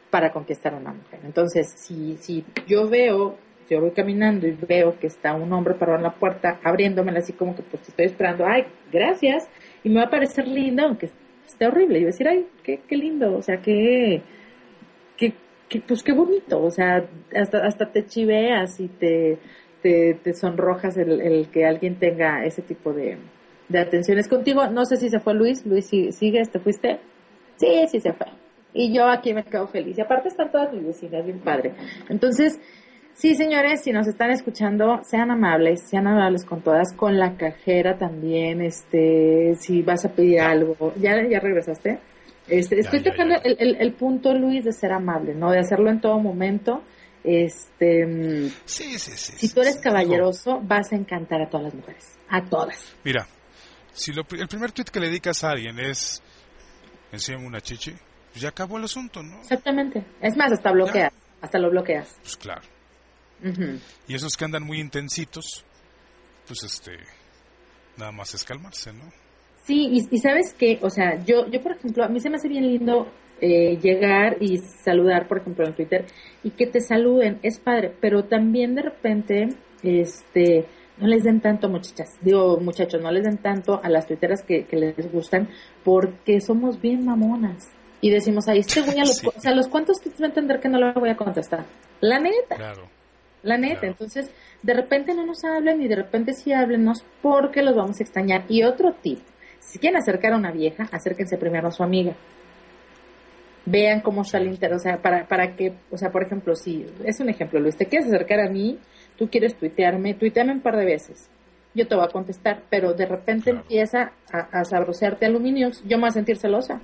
[0.10, 1.22] para conquistar a una mujer.
[1.24, 3.38] Entonces, si, si yo veo,
[3.70, 7.32] yo voy caminando y veo que está un hombre parado en la puerta, abriéndomela así
[7.32, 9.48] como que pues estoy esperando, ay, gracias,
[9.86, 11.10] y me va a parecer lindo, aunque
[11.48, 14.22] esté horrible, y voy a decir, ay, qué, qué lindo, o sea, qué,
[15.16, 15.34] qué,
[15.72, 17.04] qué- pues qué bonito, o sea,
[17.36, 19.40] hasta, hasta te chiveas y te,
[19.82, 23.18] te, sonrojas el, el que alguien tenga ese tipo de,
[23.70, 24.68] de atenciones contigo.
[24.68, 26.52] No sé si se fue Luis, Luis, ¿sí- ¿sigues?
[26.52, 27.00] ¿Te fuiste?
[27.56, 28.28] Sí, sí se fue.
[28.74, 29.98] Y yo aquí me quedo feliz.
[29.98, 31.72] Y aparte están todas mis vecinas, bien padre.
[32.10, 32.60] Entonces,
[33.14, 37.98] sí, señores, si nos están escuchando, sean amables, sean amables con todas, con la cajera
[37.98, 40.94] también, este, si vas a pedir algo.
[40.98, 42.00] ¿Ya, ya regresaste?
[42.48, 43.42] Este, Ya, estoy ya, tocando ya.
[43.44, 45.52] El, el, el punto, Luis, de ser amable, ¿no?
[45.52, 46.84] De hacerlo en todo momento.
[47.24, 49.34] Este, Sí, sí, sí.
[49.38, 49.82] si tú eres sí.
[49.82, 52.18] caballeroso, vas a encantar a todas las mujeres.
[52.30, 52.94] A todas.
[53.04, 53.28] Mira,
[53.94, 56.22] si lo el primer tweet que le dedicas a alguien es
[57.12, 57.92] enséñame una chichi,
[58.32, 59.40] pues ya acabó el asunto, ¿no?
[59.42, 60.04] Exactamente.
[60.22, 61.14] Es más, hasta bloqueas.
[61.42, 62.18] Hasta lo bloqueas.
[62.22, 62.62] Pues claro.
[64.08, 65.66] Y esos que andan muy intensitos,
[66.48, 66.92] pues este,
[67.98, 69.12] nada más es calmarse, ¿no?
[69.64, 72.38] Sí, y, y sabes qué, o sea, yo, yo por ejemplo, a mí se me
[72.38, 73.08] hace bien lindo
[73.40, 76.06] eh, llegar y saludar, por ejemplo, en Twitter,
[76.44, 79.50] y que te saluden, es padre, pero también de repente,
[79.84, 80.66] este,
[80.98, 84.66] no les den tanto, muchachas, digo, muchachos, no les den tanto a las tuiteras que,
[84.66, 85.50] que les gustan,
[85.84, 87.72] porque somos bien mamonas.
[88.02, 89.28] Y decimos, ahí este güey, a los, Sí.
[89.28, 91.66] o sea, ¿los cuántos tweets va a entender que no le voy a contestar?
[92.00, 92.56] La neta.
[92.56, 92.90] Claro.
[93.44, 93.88] la neta.
[93.88, 98.04] Entonces, de repente no nos hablen y de repente sí háblenos porque los vamos a
[98.04, 98.46] extrañar.
[98.50, 99.20] Y otro tip,
[99.62, 102.14] si quieren acercar a una vieja, acérquense primero a su amiga.
[103.66, 106.86] Vean cómo está el interés, o sea, para, para que, o sea, por ejemplo, si,
[107.06, 108.80] es un ejemplo, Luis, te quieres acercar a mí,
[109.18, 111.30] tú quieres tuitearme, tuiteame un par de veces.
[111.74, 116.02] Yo te voy a contestar, pero de repente empieza a, a sabrosearte aluminios, yo me
[116.02, 116.82] voy a sentir celosa.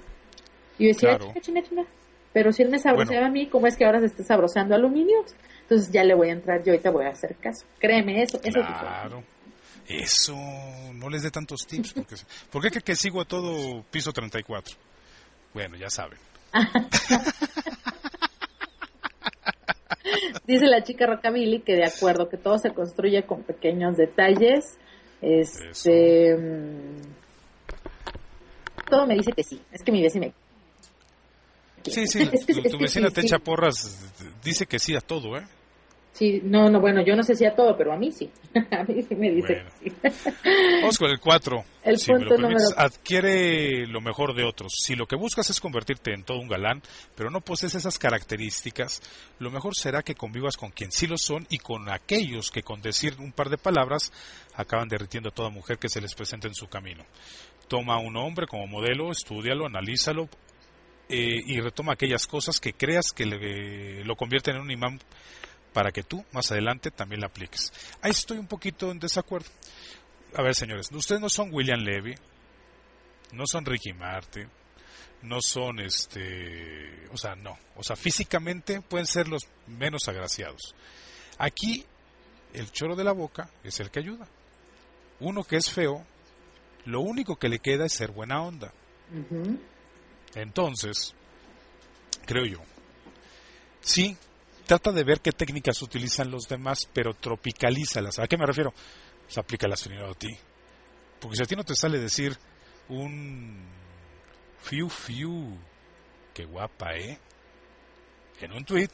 [0.78, 1.26] Y yo decía, Claro.
[1.26, 1.84] "Chinga, chinga, chinga".
[2.32, 5.36] Pero si él me sabroseaba a mí, ¿cómo es que ahora se está sabrosando aluminios?
[5.64, 7.66] Entonces ya le voy a entrar yo y te voy a hacer caso.
[7.80, 9.24] Créeme, eso, eso Claro.
[9.88, 10.36] Eso,
[10.94, 11.94] no les dé tantos tips.
[11.94, 12.16] Porque,
[12.52, 14.76] ¿Por qué que, que sigo a todo piso 34?
[15.54, 16.20] Bueno, ya saben.
[20.46, 24.78] Dice la chica Rockabilly que de acuerdo que todo se construye con pequeños detalles.
[25.22, 27.02] Este mm,
[28.90, 29.62] todo me dice que sí.
[29.72, 30.28] Es que mi vecina
[31.84, 33.28] Sí, sí, Es que- tu, vecina te sí.
[33.28, 34.10] echa porras,
[34.44, 35.46] dice que sí a todo, ¿eh?
[36.18, 38.28] Sí, no, no, bueno, yo no sé si a todo, pero a mí sí.
[38.72, 39.70] a mí sí me dice Bueno.
[40.02, 40.30] que sí.
[40.82, 41.64] Vamos con el 4.
[41.84, 44.74] El si me lo punto permites, número- adquiere lo mejor de otros.
[44.84, 46.82] Si lo que buscas es convertirte en todo un galán,
[47.16, 49.02] pero no posees esas características,
[49.38, 52.82] lo mejor será que convivas con quien sí lo son y con aquellos que con
[52.82, 54.12] decir un par de palabras
[54.56, 57.04] acaban derritiendo a toda mujer que se les presente en su camino.
[57.68, 60.30] Toma a un hombre como modelo, estúdialo, analízalo
[61.10, 65.00] eh, y retoma aquellas cosas que creas que le- lo convierten en un imán
[65.78, 67.72] para que tú más adelante también la apliques.
[68.02, 69.48] Ahí estoy un poquito en desacuerdo.
[70.34, 72.16] A ver, señores, ustedes no son William Levy,
[73.34, 74.50] no son Ricky Martin,
[75.22, 80.74] no son este, o sea, no, o sea, físicamente pueden ser los menos agraciados.
[81.38, 81.86] Aquí
[82.54, 84.28] el choro de la boca es el que ayuda.
[85.20, 86.04] Uno que es feo,
[86.86, 88.74] lo único que le queda es ser buena onda.
[90.34, 91.14] Entonces,
[92.26, 92.64] creo yo,
[93.80, 94.18] sí,
[94.68, 98.20] trata de ver qué técnicas utilizan los demás, pero tropicalízalas.
[98.20, 98.74] ¿A qué me refiero?
[99.24, 100.30] Pues aplícalas primero a ti.
[101.20, 102.38] Porque si a ti no te sale decir
[102.90, 103.66] un
[104.62, 105.58] fiu fiu,
[106.34, 107.18] qué guapa, ¿eh?
[108.42, 108.90] En un tweet,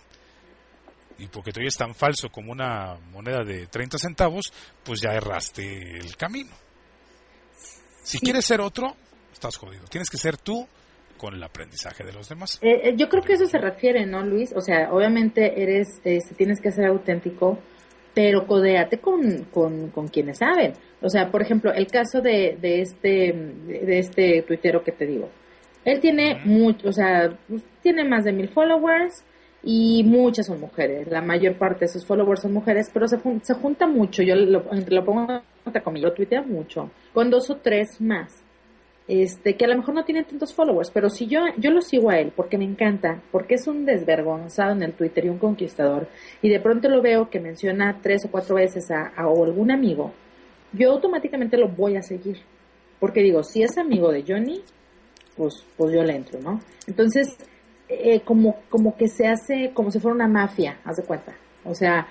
[1.17, 5.97] y porque te oyes tan falso como una moneda de 30 centavos, pues ya erraste
[5.97, 6.55] el camino.
[8.03, 8.95] Si quieres ser otro,
[9.31, 9.85] estás jodido.
[9.85, 10.67] Tienes que ser tú
[11.17, 12.59] con el aprendizaje de los demás.
[12.61, 14.53] Eh, eh, yo creo que eso se refiere, ¿no, Luis?
[14.55, 17.59] O sea, obviamente eres, este, tienes que ser auténtico,
[18.13, 20.73] pero codéate con, con, con quienes saben.
[21.01, 25.29] O sea, por ejemplo, el caso de, de este, de este tuitero que te digo.
[25.85, 27.37] Él tiene mucho, o sea,
[27.81, 29.23] tiene más de mil followers
[29.63, 31.07] y muchas son mujeres.
[31.09, 34.23] La mayor parte de sus followers son mujeres, pero se, se junta mucho.
[34.23, 38.42] Yo lo, lo pongo entre comillas, lo tuitea mucho, con dos o tres más
[39.07, 42.09] este, que a lo mejor no tiene tantos followers, pero si yo, yo lo sigo
[42.09, 46.07] a él porque me encanta, porque es un desvergonzado en el Twitter y un conquistador,
[46.41, 50.13] y de pronto lo veo que menciona tres o cuatro veces a, a algún amigo,
[50.71, 52.37] yo automáticamente lo voy a seguir,
[52.99, 54.61] porque digo, si es amigo de Johnny,
[55.35, 56.59] pues, pues yo le entro, ¿no?
[56.87, 57.27] Entonces,
[57.89, 61.35] eh, como, como que se hace como si fuera una mafia, haz de cuenta,
[61.65, 62.07] o sea,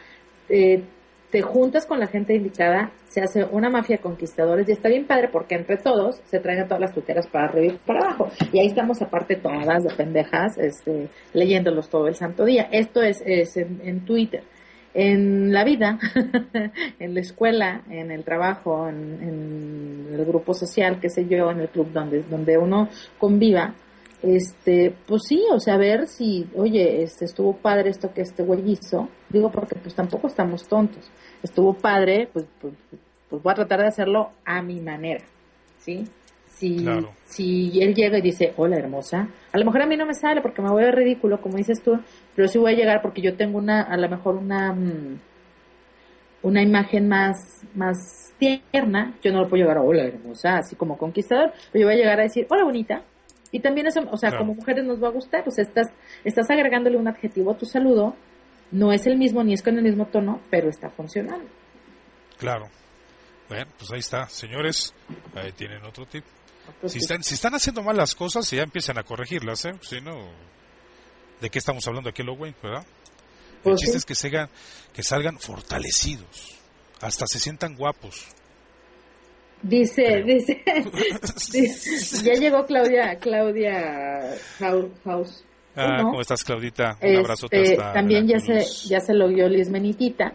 [0.49, 0.83] eh,
[1.33, 5.07] te juntas con la gente indicada, se hace una mafia de conquistadores y está bien
[5.07, 8.29] padre porque entre todos se traen a todas las tuiteras para arriba y para abajo.
[8.53, 12.69] Y ahí estamos aparte todas de pendejas, este, leyéndolos todo el santo día.
[12.71, 14.45] Esto es, es en, en Twitter.
[14.93, 15.99] En la vida,
[16.99, 21.61] en la escuela, en el trabajo, en, en el grupo social, qué sé yo, en
[21.61, 23.75] el club donde, donde uno conviva,
[24.23, 28.43] este, pues sí, o sea, a ver si, oye, este, estuvo padre esto que este
[28.45, 31.11] güey hizo, digo porque pues tampoco estamos tontos,
[31.43, 32.75] estuvo padre, pues, pues,
[33.29, 35.25] pues voy a tratar de hacerlo a mi manera,
[35.79, 36.05] ¿sí?
[36.47, 37.11] Si, Claro.
[37.25, 40.41] si él llega y dice, hola hermosa, a lo mejor a mí no me sale
[40.41, 41.99] porque me voy a ver ridículo, como dices tú,
[42.37, 45.19] pero sí voy a llegar porque yo tengo una, a lo mejor una, mm,
[46.43, 47.37] una imagen más,
[47.75, 47.97] más
[48.39, 51.95] tierna, yo no lo puedo llegar a hola hermosa, así como conquistador, pero yo voy
[51.95, 53.03] a llegar a decir, hola bonita,
[53.53, 54.45] y también eso, o sea, Claro.
[54.47, 55.87] como mujeres nos va a gustar, pues estás,
[56.25, 58.17] estás agregándole un adjetivo a tu saludo,
[58.73, 61.47] no es el mismo ni es con el mismo tono, pero está funcionando.
[62.39, 62.69] Claro.
[63.49, 64.27] Bueno, pues ahí está.
[64.29, 64.95] Señores,
[65.35, 66.25] ahí tienen otro tip.
[66.77, 67.03] Otro Si tip.
[67.03, 69.73] están, si están haciendo mal las cosas, ya empiezan a corregirlas, ¿eh?
[69.83, 70.29] Si no,
[71.41, 72.85] ¿de qué estamos hablando aquí, güey, verdad?
[73.57, 73.99] El Pues chiste sí.
[73.99, 74.49] es que, segan,
[74.95, 76.59] que salgan fortalecidos,
[77.01, 78.27] hasta se sientan guapos.
[79.63, 80.61] Dice, dice,
[81.53, 84.35] dice- ya llegó Claudia, Claudia
[85.05, 85.45] House.
[85.77, 86.01] Ah.
[86.03, 86.99] ¿cómo estás, Claudita?
[87.01, 90.33] Un abrazote Este, también ya se, ya se lo dio Liz Menitita.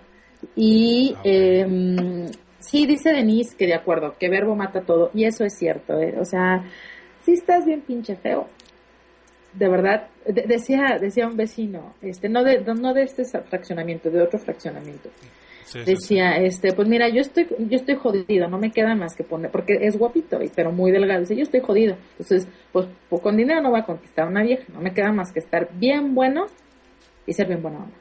[0.56, 2.28] Y Ah, em,
[2.60, 5.12] sí, dice Denise que de acuerdo, que verbo mata todo.
[5.14, 6.16] Y eso es cierto, ¿eh?
[6.20, 6.64] O sea,
[7.24, 8.48] si estás bien pinche feo,
[9.54, 14.22] de verdad, de- decía, decía un vecino, este, no de, no de este fraccionamiento, de
[14.22, 15.10] otro fraccionamiento.
[15.68, 15.92] Sí, sí, sí.
[15.92, 19.52] Decía, este, pues mira, yo estoy, yo estoy jodido, no me queda más que poner,
[19.52, 21.20] porque es guapito, y- pero muy delgado.
[21.20, 21.98] Dice, yo estoy jodido.
[22.12, 25.12] Entonces, pues, pues, con dinero no va a conquistar a una vieja, no me queda
[25.12, 26.46] más que estar bien bueno
[27.26, 27.98] y ser bien buena onda.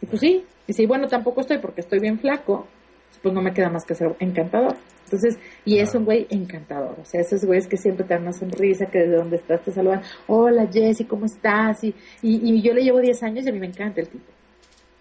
[0.00, 2.66] Y pues sí, dice, y bueno, tampoco estoy porque estoy bien flaco,
[3.22, 4.76] pues no me queda más que ser encantador.
[5.04, 8.32] Entonces, y es un güey encantador, o sea, esos güeyes que siempre te dan una
[8.32, 11.84] sonrisa, que desde donde estás te saludan, hola Jessy, ¿cómo estás?
[11.84, 14.32] Y, y, y yo le llevo 10 años y a mí me encanta el tipo,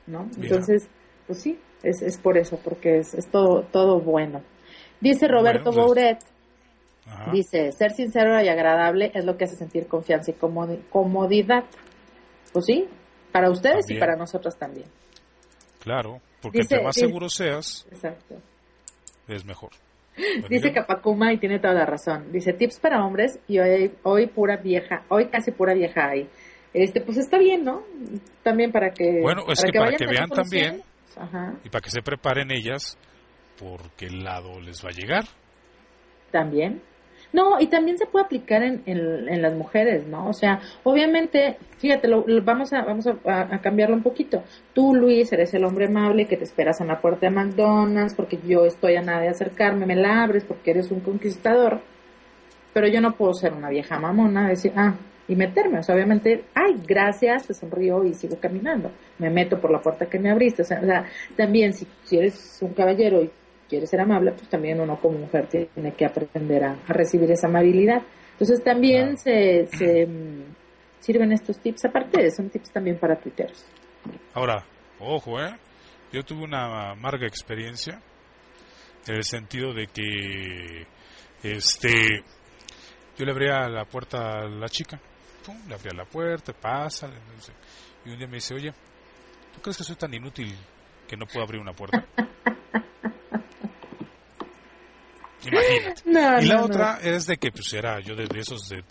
[0.07, 0.25] ¿no?
[0.25, 0.41] Mira.
[0.41, 0.87] Entonces,
[1.27, 4.41] pues sí, es, es por eso, porque es, es todo, todo bueno.
[5.01, 6.17] Dice Roberto Bueno, pues- Bouret,
[7.05, 7.31] Ajá.
[7.31, 11.65] dice, ser sincero y agradable es lo que hace sentir confianza y comodi- comodidad.
[12.53, 12.87] Pues sí,
[13.31, 14.87] para ustedes y para nosotros también.
[15.81, 18.35] Claro, porque Dice- entre más dice- seguro seas, Exacto.
[19.27, 19.71] es mejor.
[20.49, 22.31] Dice Capacuma y tiene toda la razón.
[22.31, 26.29] Dice tips para hombres y hoy, hoy pura vieja, hoy casi pura vieja hay.
[26.73, 27.83] Este, pues está bien, ¿no?
[28.43, 30.83] También para que Bueno, es que para vayan que vean también.
[31.17, 32.97] Ajá, y para que se preparen ellas,
[33.59, 35.23] porque el lado les va a llegar.
[36.31, 36.81] también.
[37.31, 40.27] No, y también se puede aplicar en, en, en las mujeres, ¿no?
[40.27, 43.15] O sea, obviamente, fíjate, lo, lo- vamos, a, vamos a,
[43.55, 44.43] a cambiarlo un poquito.
[44.73, 48.37] Tú, Luis, eres el hombre amable que te esperas en la puerta de McDonald's porque
[48.45, 51.81] yo estoy a nada de acercarme, me la abres porque eres un conquistador.
[52.73, 54.93] Pero yo no puedo ser una vieja mamona, decir, ah,
[55.33, 55.79] y meterme.
[55.79, 58.91] O sea, obviamente, ay, gracias, te sonrío y sigo caminando.
[59.19, 60.61] Me meto por la puerta que me abriste.
[60.61, 63.29] O sea, o sea, también si, si eres un caballero y
[63.67, 67.47] quieres ser amable, pues también uno como mujer tiene que aprender a, a recibir esa
[67.47, 68.01] amabilidad.
[68.33, 70.43] Entonces también se, se mm,
[70.99, 73.65] sirven estos tips, aparte son tips también para tuiteros.
[74.33, 74.65] Ahora,
[74.99, 75.55] ojo, ¿eh?
[76.11, 77.99] Yo tuve una amarga experiencia
[79.07, 80.85] en el sentido de que,
[81.41, 82.23] este,
[83.17, 84.99] yo le abría la puerta a la chica,
[85.45, 87.09] pum, le abría la puerta, pasa,
[88.05, 88.73] y un día me dice, oye,
[89.53, 90.55] ¿tú crees que soy tan inútil
[91.07, 92.05] que no puedo abrir una puerta?
[95.45, 96.01] Imagínate.
[96.05, 96.65] No, y la no, no.
[96.65, 98.83] otra es de que pues era yo de, de esos de, de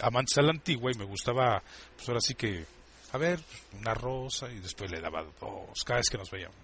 [0.00, 1.62] amantes a la antigua y me gustaba
[1.94, 2.64] pues ahora sí que
[3.12, 3.38] a ver
[3.78, 6.56] una rosa y después le daba dos cada vez que nos veíamos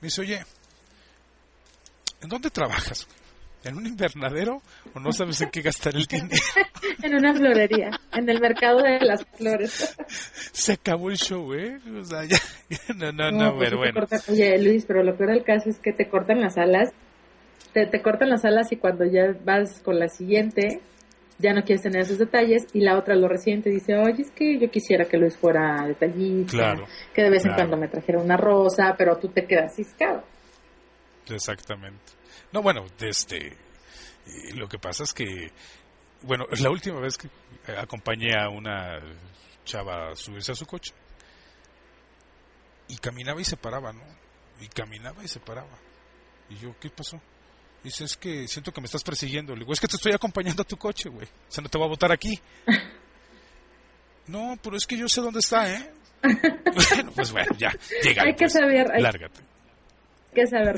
[0.00, 0.44] me dice oye
[2.20, 3.08] ¿en dónde trabajas?
[3.64, 4.62] ¿En un invernadero
[4.94, 6.30] o no sabes en qué gastar el dinero?
[7.02, 9.96] en una florería, en el mercado de las flores.
[10.52, 11.78] se acabó el show ¿eh?
[12.00, 12.38] o sea ya
[12.96, 15.68] no no No, no, pues pero bueno cortan- Oye, Luis, pero lo peor del caso
[15.70, 16.90] es que te cortan las alas,
[17.72, 20.80] te, te cortan las alas y cuando ya vas con la siguiente,
[21.38, 24.58] ya no quieres tener esos detalles y la otra lo reciente dice, oye, es que
[24.58, 28.36] yo quisiera que Luis fuera detallista, Claro, que de vez en cuando me trajera una
[28.36, 30.22] rosa, pero tú te quedas ciscado.
[31.30, 32.00] Exactamente.
[32.52, 33.56] No, bueno, este,
[34.26, 35.52] y lo que pasa es que,
[36.22, 37.28] bueno, la última vez que
[37.76, 39.00] acompañé a una
[39.64, 40.94] chava a subirse a su coche
[42.88, 44.02] y caminaba y se paraba, ¿no?
[44.60, 45.78] Y caminaba y se paraba.
[46.48, 47.20] Y yo, ¿qué pasó?
[47.84, 49.54] Dice, es que siento que me estás persiguiendo.
[49.54, 51.26] Le digo, es que te estoy acompañando a tu coche, güey.
[51.26, 52.40] O sea, no te voy a botar aquí.
[54.26, 55.92] no, pero es que yo sé dónde está, ¿eh?
[56.22, 58.24] bueno, pues bueno, ya, llega.
[58.24, 59.40] Hay que saber, hay Lárgate.
[60.34, 60.76] que saber.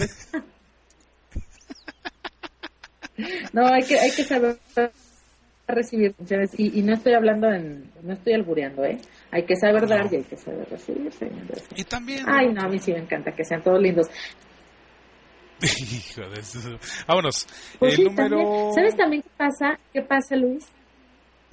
[3.53, 4.59] No, hay que, hay que saber
[5.67, 8.99] recibir funciones y, y no estoy hablando en, no estoy albureando, ¿eh?
[9.31, 11.69] Hay que saber dar y hay que saber recibir, señores.
[11.77, 12.25] Y también...
[12.27, 14.09] Ay, no, a mí sí me encanta que sean todos lindos.
[15.63, 16.59] Hijo de eso.
[17.07, 17.47] Vámonos.
[17.79, 18.37] Pues el sí, número.
[18.37, 18.75] también.
[18.75, 19.79] ¿Sabes también qué pasa?
[19.93, 20.67] ¿Qué pasa, Luis?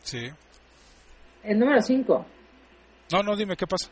[0.01, 0.29] Sí.
[1.43, 2.25] El número 5.
[3.13, 3.89] No, no, dime qué pasa.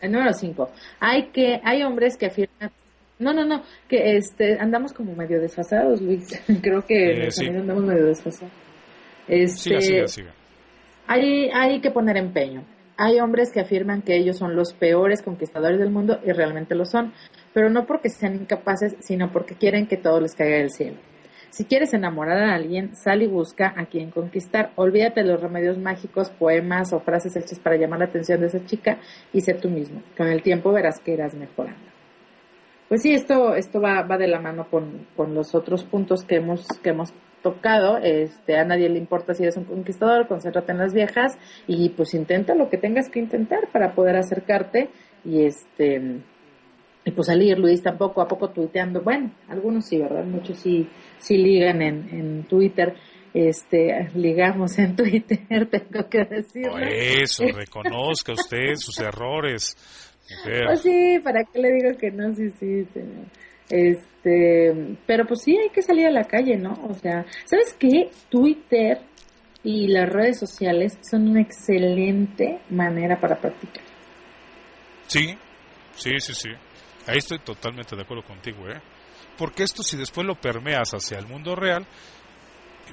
[0.00, 0.70] El número 5.
[1.00, 2.70] Hay que, hay hombres que afirman.
[3.18, 6.28] No, no, no, que este, andamos como medio desfasados, Luis.
[6.62, 7.46] Creo que Eh, sí.
[7.48, 8.52] andamos medio desfasados.
[9.26, 10.30] Este, Siga, siga, siga.
[11.06, 12.64] Hay, hay que poner empeño.
[12.96, 16.84] Hay hombres que afirman que ellos son los peores conquistadores del mundo y realmente lo
[16.84, 17.12] son,
[17.54, 20.96] pero no porque sean incapaces, sino porque quieren que todo les caiga del cielo.
[21.50, 24.72] Si quieres enamorar a alguien, sal y busca a quien conquistar.
[24.76, 28.64] Olvídate de los remedios mágicos, poemas o frases hechas para llamar la atención de esa
[28.66, 28.98] chica
[29.32, 30.02] y sé tú mismo.
[30.16, 31.87] Con el tiempo verás que irás mejorando.
[32.88, 36.36] Pues sí, esto, esto va, va de la mano con, con los otros puntos que
[36.36, 37.98] hemos, que hemos tocado.
[37.98, 42.14] Este, a nadie le importa si eres un conquistador, concéntrate en las viejas y pues
[42.14, 44.90] intenta lo que tengas que intentar para poder acercarte
[45.24, 46.22] y este
[47.04, 49.00] y pues salir, Luis, tampoco a poco tuiteando.
[49.00, 50.24] Bueno, algunos sí, ¿verdad?
[50.24, 50.86] Muchos sí,
[51.18, 52.94] sí ligan en, en Twitter.
[53.32, 56.78] Este, ligamos en Twitter, tengo que decirlo.
[56.78, 59.74] Eso, reconozca usted sus errores.
[60.66, 62.34] Pues sí, ¿para qué le digo que no?
[62.34, 63.26] Sí, sí, señor.
[63.70, 66.72] Este, pero pues sí hay que salir a la calle, ¿no?
[66.88, 68.10] O sea, ¿sabes qué?
[68.30, 68.98] Twitter
[69.62, 73.84] y las redes sociales son una excelente manera para practicar.
[75.06, 75.36] Sí,
[75.94, 76.50] sí, sí, sí.
[77.06, 78.80] Ahí estoy totalmente de acuerdo contigo, ¿eh?
[79.36, 81.86] Porque esto si después lo permeas hacia el mundo real,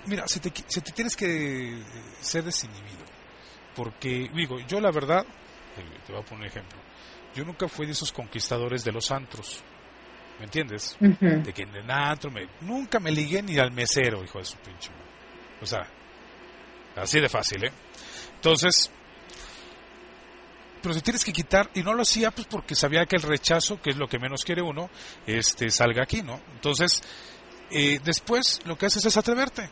[0.07, 1.83] mira, se te, se te tienes que eh,
[2.19, 3.03] ser desinhibido.
[3.75, 5.25] Porque, digo, yo la verdad,
[5.77, 6.79] eh, te voy a poner un ejemplo,
[7.36, 9.61] yo nunca fui de esos conquistadores de los antros,
[10.39, 10.97] ¿me entiendes?
[10.99, 11.43] Ujú.
[11.43, 14.57] De que en el antro me, nunca me ligué ni al mesero, hijo de su
[14.57, 14.91] pinche.
[15.61, 15.86] O sea,
[16.95, 17.71] así de fácil, ¿eh?
[18.36, 18.91] Entonces,
[20.81, 23.81] pero te tienes que quitar, y no lo hacía pues porque sabía que el rechazo,
[23.81, 24.89] que es lo que menos quiere uno,
[25.25, 26.39] este salga aquí, ¿no?
[26.53, 27.01] Entonces,
[27.71, 29.69] eh, después lo que haces es atreverte.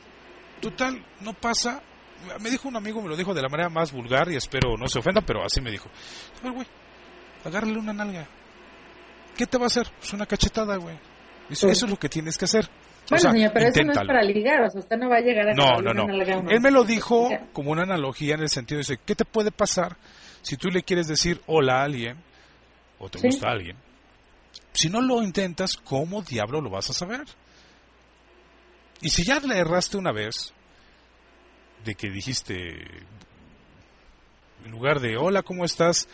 [0.59, 1.83] Total, no pasa.
[2.39, 4.87] Me dijo un amigo, me lo dijo de la manera más vulgar y espero no
[4.87, 5.89] se ofenda, pero así me dijo.
[6.39, 6.67] A ver, güey,
[7.45, 8.27] agárrale una nalga.
[9.37, 9.87] ¿Qué te va a hacer?
[9.99, 10.97] Pues una cachetada, güey.
[11.49, 12.65] Eso, eso es lo que tienes que hacer.
[12.65, 12.69] O
[13.09, 15.21] Bueno, sea, señor, pero eso no es para ligar, o sea, usted no va a
[15.21, 16.05] llegar a No, no, una no.
[16.07, 19.25] nalga Él me lo dijo O como una analogía en el sentido de, ¿qué te
[19.25, 19.97] puede pasar
[20.41, 22.17] si tú le quieres decir hola a alguien
[22.99, 23.27] o te Sí.
[23.27, 23.75] gusta a alguien?
[24.71, 27.23] Si no lo intentas, ¿cómo diablo lo vas a saber?
[29.01, 30.53] Y si ya le erraste una vez,
[31.83, 32.69] de que dijiste,
[34.63, 36.07] en lugar de hola, ¿cómo estás?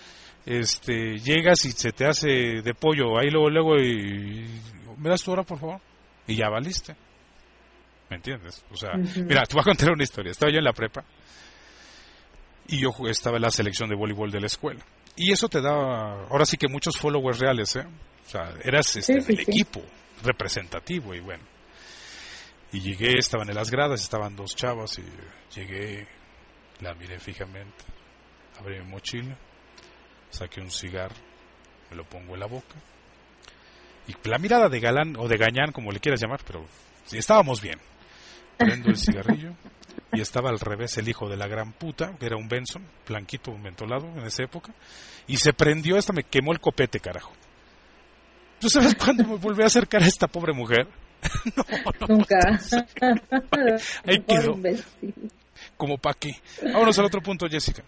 [0.45, 2.27] Este, llegas y se te hace
[2.61, 4.47] de pollo, ahí luego, luego, y,
[4.97, 5.79] ¿me das tu hora, por favor?
[6.27, 6.95] Y ya valiste.
[8.09, 8.63] ¿Me entiendes?
[8.71, 10.31] O sea, mira, te voy a contar una historia.
[10.31, 11.03] Estaba yo en la prepa
[12.67, 14.83] y yo jugué- estaba en la selección de voleibol de la escuela.
[15.15, 15.71] Y eso te da,
[16.29, 17.85] ahora sí que muchos followers reales, ¿eh?
[18.25, 19.51] O sea, eras este, Sí, sí, del sí.
[19.51, 19.81] equipo,
[20.23, 21.43] representativo y bueno.
[22.71, 25.03] Y llegué, estaban en las gradas, estaban dos chavas y
[25.59, 26.07] llegué,
[26.81, 27.83] la miré fijamente,
[28.59, 29.35] abrí mi mochila,
[30.29, 31.15] saqué un cigarro,
[31.89, 32.75] me lo pongo en la boca.
[34.07, 36.65] Y la mirada de galán o de gañán, como le quieras llamar, pero
[37.05, 37.79] sí, estábamos bien.
[38.57, 39.53] Prendo el cigarrillo
[40.11, 43.51] y estaba al revés el hijo de la gran puta, que era un Benson, blanquito,
[43.57, 44.73] mentolado en esa época,
[45.27, 47.31] y se prendió, hasta me quemó el copete, carajo.
[48.59, 50.87] ¿Tú sabes cuándo me volví a acercar a esta pobre mujer?
[52.07, 52.39] Nunca.
[54.05, 54.57] Ahí quedó.
[55.77, 56.31] Como pa' qué.
[56.63, 57.83] Vámonos al otro punto, Jessica.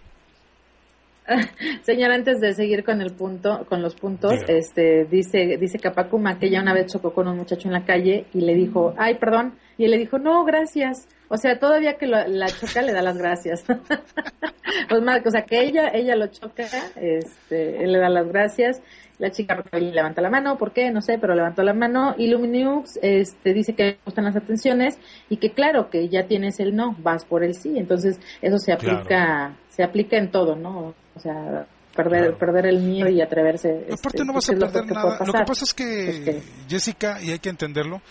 [1.83, 6.47] Señor, antes de seguir con el punto, con los puntos, este, dice, dice Capacuma que
[6.47, 9.53] ella una vez chocó con un muchacho en la calle y le dijo, ay, perdón,
[9.77, 11.07] y él le dijo, no, gracias.
[11.33, 13.63] O sea, todavía que lo- la choca le da las gracias.
[14.89, 16.65] pues más, o sea, que ella, ella lo choca,
[16.95, 18.81] este, él le da las gracias.
[19.17, 20.89] La chica levanta la mano, ¿por qué?
[20.89, 22.15] No sé, pero levantó la mano.
[22.17, 24.97] Y Lumineux este, dice que le gustan las atenciones
[25.29, 27.77] y que claro, que ya tienes el no, vas por el sí.
[27.77, 28.97] Entonces, eso se Claro.
[28.97, 30.95] aplica, se aplica en todo, ¿no?
[31.15, 32.37] O sea, perder, Claro.
[32.39, 33.69] perder el miedo y atreverse.
[33.91, 35.17] Aparte este, no vas ¿qué a lo perder que nada.
[35.25, 38.01] Lo que pasa es que, Pues que- Jessica, y hay que entenderlo,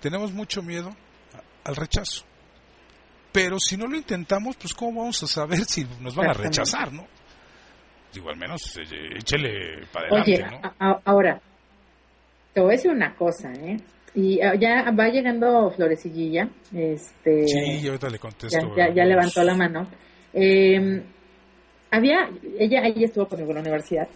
[0.00, 0.90] tenemos mucho miedo
[1.64, 2.24] al rechazo.
[3.32, 6.92] Pero si no lo intentamos, pues ¿cómo vamos a saber si nos van a rechazar,
[6.92, 7.06] no?
[8.12, 8.82] Digo, al menos eh,
[9.18, 10.60] échele para adelante, Oye, ¿no?
[10.62, 11.40] a- a- ahora,
[12.52, 13.78] te voy a decir una cosa, ¿eh?
[14.14, 18.76] Y ah, ya va llegando Florecillilla, este, Sí, ahorita le contesto.
[18.76, 19.88] ya, ya levantó la mano.
[20.34, 21.02] Eh,
[21.90, 22.28] había,
[22.58, 24.08] ella, ella estuvo conmigo en la universidad,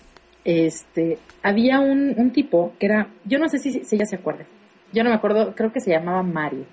[0.44, 4.44] este, había un, un tipo que era, yo no sé si, si ella se acuerda,
[4.92, 6.66] yo no me acuerdo, creo que se llamaba Mario.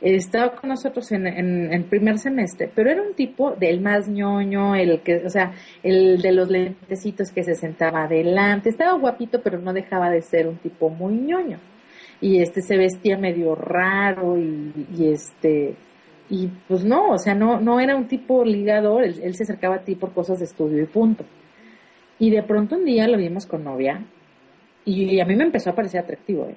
[0.00, 4.74] Estaba con nosotros en, en, en primer semestre, pero era un tipo del más ñoño,
[4.74, 8.70] el que, o sea, el de los lentecitos que se sentaba adelante.
[8.70, 11.58] Estaba guapito, pero no dejaba de ser un tipo muy ñoño.
[12.20, 15.74] Y este se vestía medio raro y, y este,
[16.30, 19.76] y pues no, o sea, no, no era un tipo ligador, él, él se acercaba
[19.76, 21.24] a ti por cosas de estudio y punto.
[22.18, 24.04] Y de pronto un día lo vimos con novia
[24.84, 26.56] y a mí me empezó a parecer atractivo, ¿eh?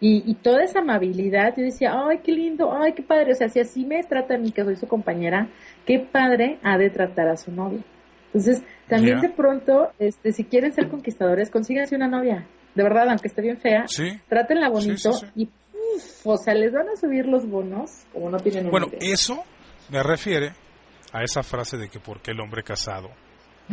[0.00, 3.32] Y, y toda esa amabilidad, yo decía, ay, qué lindo, ay, qué padre.
[3.32, 5.48] O sea, si así me trata a mí, que soy su compañera,
[5.86, 7.80] qué padre ha de tratar a su novia.
[8.26, 12.46] Entonces, también de pronto, este, si quieren ser conquistadores, consíganse una novia.
[12.74, 14.10] De verdad, aunque esté bien fea, Sí.
[14.28, 15.42] trátenla bonito Sí, sí, sí.
[15.42, 15.48] y,
[16.28, 18.98] o sea, les van a subir los bonos como no tienen Bueno, idea.
[19.14, 19.42] eso
[19.88, 20.52] me refiere
[21.12, 23.08] a esa frase de que por qué el hombre casado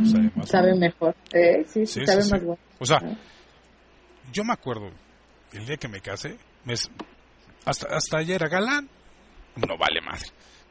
[0.05, 0.47] sabe más.
[0.49, 1.15] Sabe mejor.
[1.33, 2.59] Eh, sí, Sí, sí, sí, sabe más bueno.
[2.79, 3.13] O sea, Ah.
[4.31, 4.89] yo me acuerdo,
[5.53, 6.73] el día que me casé, me
[7.65, 8.89] hasta, hasta ayer era galán.
[9.55, 10.25] No vale madre.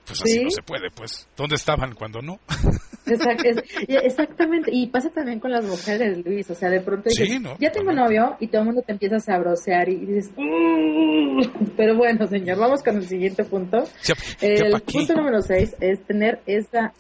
[0.07, 0.45] Pues así ¿Sí?
[0.45, 1.29] no se puede, pues.
[1.37, 2.41] ¿Dónde estaban cuando no?
[3.07, 7.57] Exactamente, y pasa también con las mujeres, Luis, o sea, de pronto dices, Sí, ¿no?
[7.59, 11.43] ya tengo novio y todo el mundo te empieza a sabrosear y dices, "Mm".
[11.77, 13.85] pero bueno, señor, vamos con el siguiente punto.
[14.05, 16.93] Ya, ya El punto número seis es tener esa,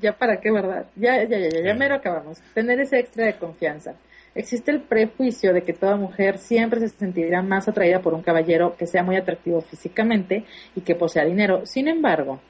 [0.00, 0.86] ya para qué, ¿verdad?
[0.96, 2.38] Ya, ya, ya, ya, ya mero acabamos.
[2.54, 3.94] Tener ese extra de confianza.
[4.36, 8.76] Existe el prejuicio de que toda mujer siempre se sentirá más atraída por un caballero
[8.76, 11.64] que sea muy atractivo físicamente y que posea dinero.
[11.64, 12.40] Sin embargo,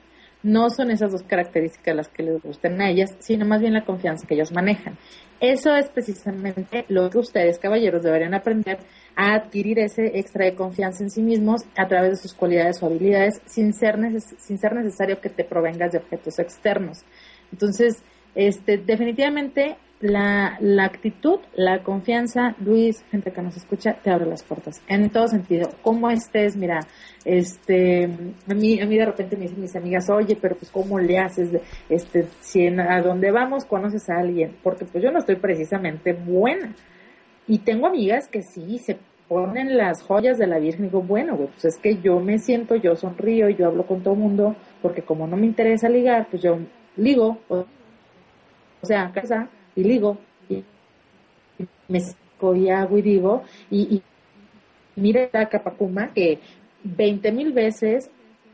[0.43, 3.85] no son esas dos características las que les gusten a ellas, sino más bien la
[3.85, 4.97] confianza que ellos manejan.
[5.41, 8.79] Eso es precisamente lo que ustedes, caballeros, deberían aprender
[9.17, 12.87] a adquirir ese extra de confianza en sí mismos a través de sus cualidades o
[12.87, 16.99] habilidades sin ser, neces- sin ser necesario que te provengas de objetos externos.
[17.53, 18.03] Entonces,
[18.35, 24.43] este, definitivamente la, la actitud, la confianza, Luis, gente que nos escucha, te abre las
[24.43, 24.83] puertas.
[24.89, 25.71] En todo sentido.
[25.83, 26.81] Como estés, mira,
[27.25, 30.99] este, a mí, a mí de repente me dicen mis amigas, oye, pero pues cómo
[30.99, 31.51] le haces,
[31.89, 36.13] este, si en- a dónde vamos conoces a alguien, porque pues yo no estoy precisamente
[36.13, 36.75] buena.
[37.49, 41.37] Y tengo amigas que sí se ponen las joyas de la Virgen y digo, bueno,
[41.37, 45.27] pues es que yo me siento, yo sonrío, yo hablo con todo mundo, porque como
[45.27, 46.59] no me interesa ligar, pues yo
[46.97, 47.65] ligo, o,
[48.83, 50.19] o sea, casa y ligo,
[50.49, 50.65] y,
[51.89, 54.03] me y hago y digo, y, y
[54.97, 56.41] mira esta Capacuma que
[56.83, 58.11] 20 mil veces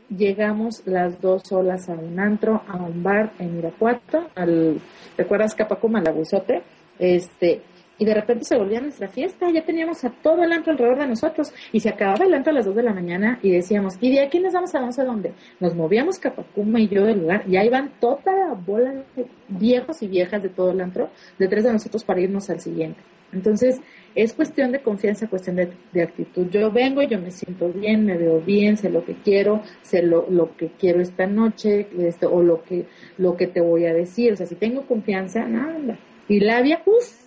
[0.09, 4.79] llegamos las dos solas a un antro, a un bar en Irapuato, al,
[5.17, 6.61] ¿recuerdas Capacuma, la buzote?
[6.99, 7.61] Este,
[8.03, 11.07] y de repente se volvía nuestra fiesta, ya teníamos a todo el antro alrededor de
[11.07, 14.11] nosotros, y se acababa el antro a las 2 de la mañana, y decíamos, ¿y
[14.11, 15.31] de aquí nos vamos a no sé dónde?
[15.61, 20.03] Nos movíamos Capacuma y yo del lugar, y ahí van toda la bola de viejos
[20.03, 22.99] y viejas de todo el antro, detrás de nosotros para irnos al siguiente.
[23.31, 23.79] Entonces,
[24.15, 26.47] es cuestión de confianza, cuestión de, de actitud.
[26.49, 30.29] Yo vengo, yo me siento bien, me veo bien, sé lo que quiero, sé lo,
[30.29, 32.85] lo que quiero esta noche, este, o lo que,
[33.17, 34.33] lo que te voy a decir.
[34.33, 35.97] O sea, si tengo confianza, nada.
[36.27, 37.22] Y labia, uff,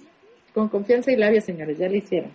[0.56, 2.32] con confianza y labia, señores, ya lo hicieron.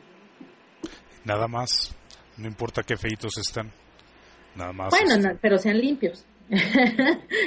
[1.26, 1.96] Nada más.
[2.38, 3.72] No importa qué feitos están.
[4.56, 4.92] Nada más.
[4.92, 6.24] Bueno, este, no, pero sean limpios.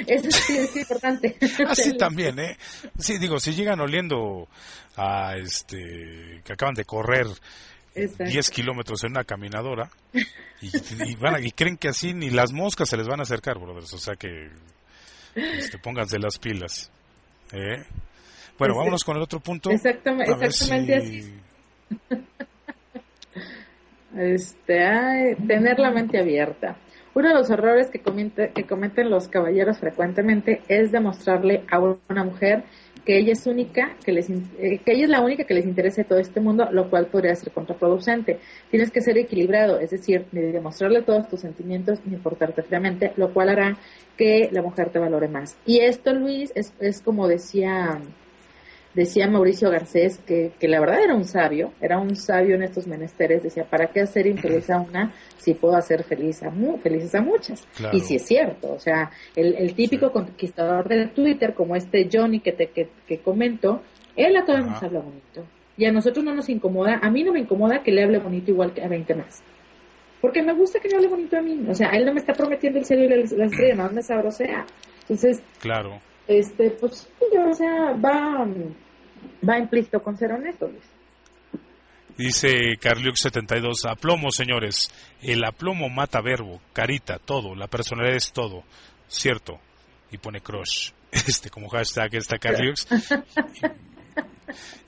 [0.07, 1.37] Eso sí es importante.
[1.67, 2.57] Así Sean también, ¿eh?
[2.97, 4.49] Sí, digo, si llegan oliendo
[4.97, 6.41] a este.
[6.43, 7.27] que acaban de correr
[7.93, 8.25] Exacto.
[8.25, 9.89] 10 kilómetros en una caminadora
[10.61, 10.69] y,
[11.09, 13.57] y van a- y creen que así ni las moscas se les van a acercar,
[13.59, 13.93] brothers.
[13.93, 14.49] O sea que.
[15.35, 16.91] Este, pónganse las pilas.
[17.53, 17.85] ¿eh?
[18.57, 19.69] Bueno, Este- vámonos con el otro punto.
[19.69, 21.33] Exactamente- exactamente si- así.
[24.17, 26.77] Este, ay, tener la mente abierta.
[27.13, 32.23] Uno de los errores que, comenta- que cometen los caballeros frecuentemente es demostrarle a una
[32.23, 32.63] mujer
[33.05, 36.01] que ella es única, que, les, eh, que ella es la única que les interesa
[36.01, 38.39] de todo este mundo, lo cual podría ser contraproducente.
[38.71, 43.33] Tienes que ser equilibrado, es decir, ni demostrarle todos tus sentimientos ni portarte fríamente, lo
[43.33, 43.77] cual hará
[44.17, 45.57] que la mujer te valore más.
[45.65, 47.99] Y esto, Luis, es, es como decía
[48.95, 52.87] decía Mauricio Garcés que, que la verdad era un sabio, era un sabio en estos
[52.87, 57.13] menesteres, decía, ¿para qué hacer infeliz a una si puedo hacer feliz a mu felices
[57.15, 57.67] a muchas?
[57.75, 57.95] Claro.
[57.97, 62.39] Y si es cierto, o sea, el, el típico conquistador de Twitter, como este Johnny
[62.39, 63.81] que te que, que comento,
[64.15, 64.69] él a todos Ajá.
[64.71, 65.45] nos habla bonito.
[65.77, 68.49] Y a nosotros no nos incomoda, a mí no me incomoda que le hable bonito
[68.49, 69.43] igual que a 20 más.
[70.21, 71.65] Porque me gusta que me hable bonito a mí.
[71.69, 74.01] O sea, él no me está prometiendo el cielo y la, la estrella, más me
[74.01, 74.65] sabrosea.
[75.01, 75.99] Entonces, Claro.
[76.27, 78.47] este, pues, sí, o sea, va,
[79.47, 80.83] va implícito con ser honesto, Luis.
[82.17, 82.49] Dice
[82.79, 84.89] Carliux72, aplomo, señores.
[85.21, 87.55] El aplomo mata verbo, carita, todo.
[87.55, 88.63] La personalidad es todo.
[89.09, 89.59] Cierto.
[90.11, 90.91] Y pone crush.
[91.11, 92.87] Este, como hashtag está Carliux.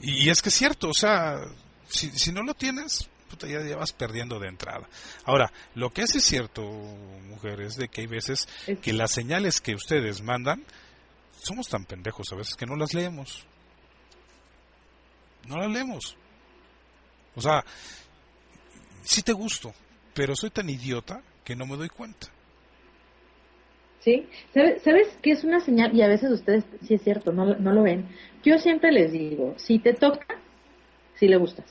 [0.01, 1.39] Y, y es que es cierto, o sea,
[1.87, 4.87] si, si no lo tienes, puta, ya, ya vas perdiendo de entrada.
[5.25, 8.47] Ahora, lo que sí es cierto, mujeres, de que hay veces
[8.81, 10.63] que las señales que ustedes mandan,
[11.41, 13.45] somos tan pendejos a veces que no las leemos.
[15.47, 16.15] No las leemos.
[17.35, 17.63] O sea,
[19.03, 19.73] sí te gusto,
[20.13, 22.27] pero soy tan idiota que no me doy cuenta.
[23.99, 24.27] ¿Sí?
[24.53, 25.93] ¿Sabes, ¿Sabes qué es una señal?
[25.95, 28.07] Y a veces ustedes, sí es cierto, no, lo- no lo ven.
[28.43, 30.39] Yo siempre les digo, si te toca,
[31.15, 31.65] si le gustas.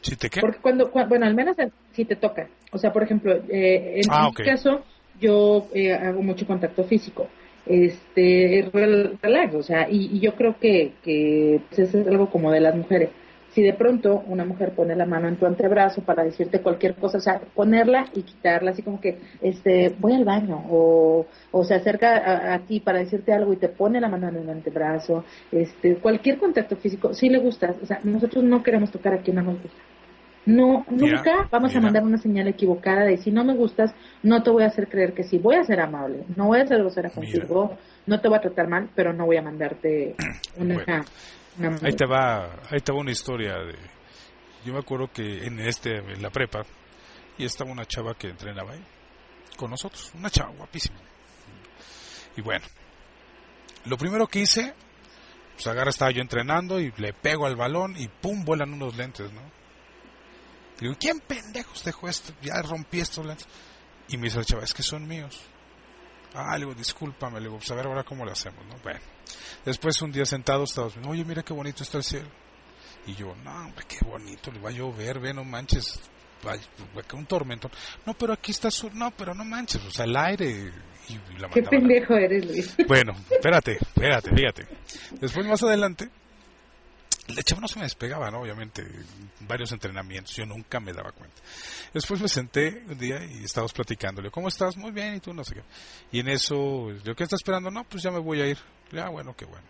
[0.00, 0.40] ¿Si te qué?
[0.40, 2.48] Porque cuando, cua- bueno, al menos en- si te toca.
[2.72, 4.84] O sea, por ejemplo, eh, en, Ah, en mi caso,
[5.20, 7.28] yo eh, hago mucho contacto físico.
[7.66, 12.50] Este, rel- relax, o sea, y, yo creo que, que pues, eso es algo como
[12.52, 13.10] de las mujeres.
[13.52, 17.18] Si de pronto una mujer pone la mano en tu antebrazo para decirte cualquier cosa,
[17.18, 21.26] o sea, ponerla y quitarla, así como que, este, voy al baño, o,
[21.64, 25.24] se acerca a, ti para decirte algo y te pone la mano en el antebrazo,
[25.50, 29.36] este, cualquier contacto físico, si le gusta, o sea, nosotros no queremos tocar a quien
[29.36, 29.56] no.
[30.46, 33.92] No, nunca vamos a mandar una señal equivocada de si no me gustas,
[34.22, 35.38] no te voy a hacer creer que sí.
[35.38, 37.76] Voy a ser amable, no voy a ser grosera contigo,
[38.06, 40.14] no te voy a tratar mal, pero no voy a mandarte
[40.56, 40.74] una...
[40.74, 41.04] Bueno.
[41.58, 43.74] una- Ahí te va, ahí te va una historia de
[44.64, 46.62] yo me acuerdo que en este en la prepa
[47.38, 48.82] y estaba una chava que entrenaba ahí
[49.56, 50.96] con nosotros, una chava guapísima.
[52.36, 52.64] Y bueno,
[53.86, 54.74] lo primero que hice,
[55.54, 59.32] pues agarra estaba yo entrenando y le pego al balón y pum vuelan unos lentes,
[59.32, 59.40] ¿no?
[60.80, 62.32] Digo, ¿quién pendejos dejó esto?
[62.42, 63.46] Ya rompí estos lentes.
[64.08, 65.40] Y me dice la chava, es que son míos.
[66.34, 68.76] Ah, le digo, discúlpame, le digo, pues a ver ahora cómo lo hacemos, ¿no?
[68.82, 69.00] Bueno,
[69.64, 72.28] después un día sentado viendo, oye, mira qué bonito está el cielo.
[73.06, 75.98] Y yo, no, hombre, qué bonito, le va a llover, ve, no manches,
[76.46, 77.70] va, va a caer un tormentón.
[78.04, 80.50] No, pero aquí está sur, no, pero no manches, o sea, el aire
[81.08, 82.76] y, y la Qué la- pendejo eres, Luis.
[82.86, 84.68] Bueno, espérate, espérate, fíjate.
[85.20, 86.10] Después más adelante,
[87.34, 88.40] la chava no se me despegaba, ¿no?
[88.40, 88.84] Obviamente,
[89.40, 91.42] varios entrenamientos, yo nunca me daba cuenta.
[91.92, 94.76] Después me senté un día y estábamos platicándole, ¿cómo estás?
[94.76, 95.62] Muy bien, y tú no sé qué.
[96.12, 97.70] Y en eso, ¿yo qué estás esperando?
[97.70, 98.58] No, pues ya me voy a ir.
[98.92, 99.66] Ya, bueno, qué bueno.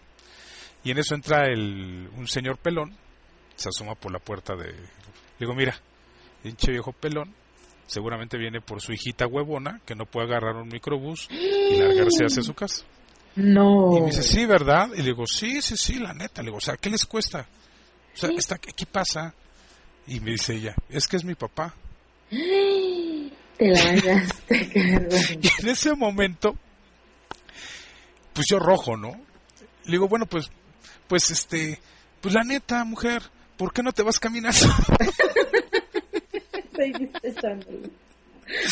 [0.84, 2.96] Y en eso entra el, un señor pelón,
[3.54, 4.72] se asoma por la puerta de...
[4.72, 5.74] Le digo, mira,
[6.42, 7.34] pinche viejo pelón,
[7.86, 12.42] seguramente viene por su hijita huevona, que no puede agarrar un microbús y largarse hacia
[12.42, 12.84] su casa.
[13.37, 13.97] No.
[13.97, 14.89] Y me dice, sí, ¿verdad?
[14.95, 16.43] Y le digo, sí, sí, sí, la neta.
[16.43, 17.47] Le digo, o sea, ¿qué les cuesta?
[18.14, 19.34] O sea, está, ¿qué pasa?
[20.07, 21.74] Y me dice ella, es que es mi papá.
[22.30, 24.24] Te la.
[24.49, 26.57] Y en ese momento,
[28.32, 29.12] pues yo rojo, ¿no?
[29.84, 30.51] Le digo, bueno, pues,
[31.07, 31.80] pues este,
[32.20, 33.22] pues la neta, mujer,
[33.57, 34.59] ¿por qué no te vas caminando?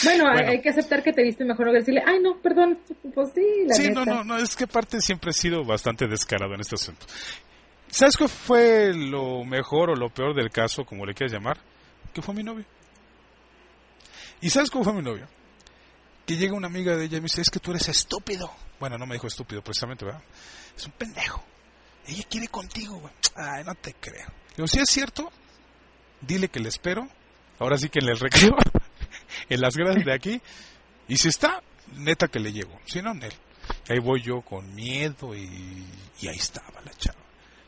[0.05, 0.51] Bueno, hay- Bueno.
[0.53, 2.79] hay que aceptar que te viste mejor que decirle, ay, no, perdón,
[3.15, 4.05] pues sí, la sí, neta.
[4.05, 7.07] no, no, no, es que aparte siempre he sido bastante descarado en este asunto.
[7.89, 11.59] ¿Sabes qué fue lo mejor o lo peor del caso, como le quieras llamar?
[12.13, 12.65] Que fue mi novio.
[14.41, 15.27] ¿Y sabes cómo fue mi novio?
[16.27, 18.51] Que llega una amiga de ella y me dice, es que tú eres estúpido.
[18.81, 20.23] Bueno, no me dijo estúpido precisamente, ¿verdad?
[20.77, 21.43] Es un pendejo.
[22.07, 23.13] Ella quiere contigo, güey.
[23.37, 24.27] Ay, no te creo.
[24.51, 25.31] Le digo, si es cierto,
[26.21, 27.09] dile que le espero.
[27.59, 28.57] Ahora sí que en el recreo,
[29.49, 30.41] en las gradas de aquí.
[31.09, 31.63] Y si está,
[31.97, 32.79] neta que le llego.
[32.87, 33.33] Si no, en él.
[33.89, 35.85] Ahí voy yo con miedo y,
[36.21, 37.19] y ahí estaba la chava.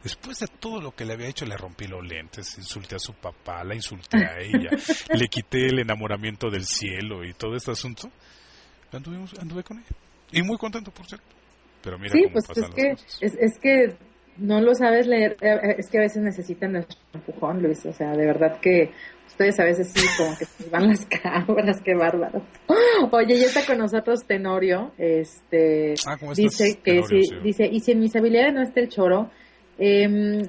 [0.02, 3.12] Después de todo lo que le había hecho, le rompí los lentes, insulté a su
[3.14, 4.70] papá, la insulté a ella,
[5.14, 8.10] le quité el enamoramiento del cielo y todo este asunto.
[8.92, 9.88] Anduvimos, anduve con ella.
[10.32, 11.26] Y muy contento, por cierto.
[11.82, 13.18] Pero mira Sí, cómo pues pasan es las que, cosas.
[13.20, 13.96] es, es que
[14.38, 18.12] no lo sabes leer, eh, es que a veces necesitan nuestro empujón, Luis, o sea,
[18.12, 18.92] de verdad que
[19.36, 22.40] ustedes a veces sí, como que se van las cabras, qué bárbaro.
[23.12, 27.06] Oye, ya está con nosotros Tenorio, este, Ah, ¿cómo estás, dice que Tenorio?
[27.22, 27.36] sí, Sí.
[27.42, 29.30] dice, y si en mis habilidades no está el choro,
[29.78, 30.42] eh,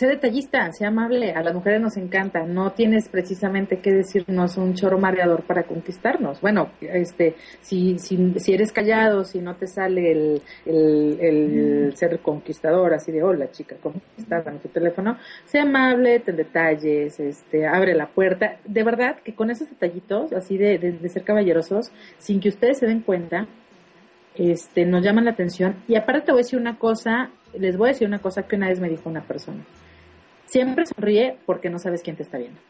[0.00, 4.72] sé detallista, sé amable, a las mujeres nos encanta, no tienes precisamente que decirnos un
[4.72, 6.40] choro mareador para conquistarnos.
[6.40, 12.18] Bueno, este, si, si, si eres callado, si no te sale el, el, el ser
[12.20, 17.94] conquistador, así de hola chica, conquistada en tu teléfono, sé amable, ten detalles, este, abre
[17.94, 18.56] la puerta.
[18.64, 22.78] De verdad que con esos detallitos, así de, de, de ser caballerosos, sin que ustedes
[22.78, 23.48] se den cuenta,
[24.34, 25.76] este, nos llaman la atención.
[25.86, 28.56] Y aparte te voy a decir una cosa, les voy a decir una cosa que
[28.56, 29.62] una vez me dijo una persona.
[30.50, 32.60] Siempre sonríe porque no sabes quién te está viendo.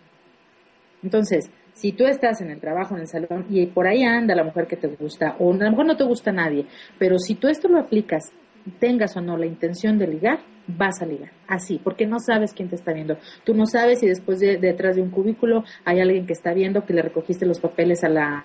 [1.03, 4.45] Entonces, si tú estás en el trabajo, en el salón, y por ahí anda la
[4.45, 6.67] mujer que te gusta, o a lo mejor no te gusta nadie,
[6.99, 8.33] pero si tú esto lo aplicas,
[8.79, 11.31] tengas o no la intención de ligar, vas a ligar.
[11.49, 13.17] Así, porque no sabes quién te está viendo.
[13.45, 16.85] Tú no sabes si después de detrás de un cubículo hay alguien que está viendo
[16.85, 18.45] que le recogiste los papeles a la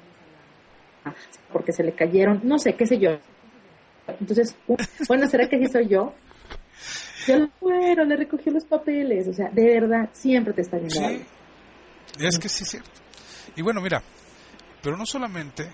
[1.51, 3.11] porque se le cayeron, no sé, qué sé yo.
[4.19, 4.57] Entonces,
[5.07, 6.13] bueno, ¿será que sí soy yo?
[7.27, 10.89] Yo, bueno, le recogió los papeles, o sea, de verdad, siempre te está algo.
[10.89, 11.25] Sí,
[12.19, 13.01] es que sí es cierto.
[13.55, 14.01] Y bueno, mira,
[14.81, 15.71] pero no solamente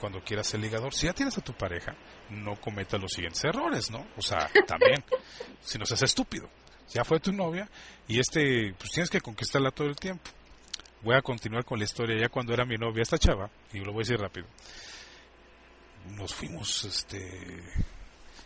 [0.00, 1.94] cuando quieras ser ligador, si ya tienes a tu pareja,
[2.30, 4.06] no cometas los siguientes errores, ¿no?
[4.16, 5.02] O sea, también,
[5.60, 6.48] si no seas estúpido.
[6.88, 7.68] Ya fue tu novia
[8.06, 10.30] y este, pues tienes que conquistarla todo el tiempo.
[11.02, 13.92] Voy a continuar con la historia ya cuando era mi novia esta chava, y lo
[13.92, 14.46] voy a decir rápido.
[16.10, 17.62] Nos fuimos, este,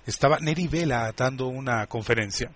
[0.07, 2.51] estaba Neri Vela dando una conferencia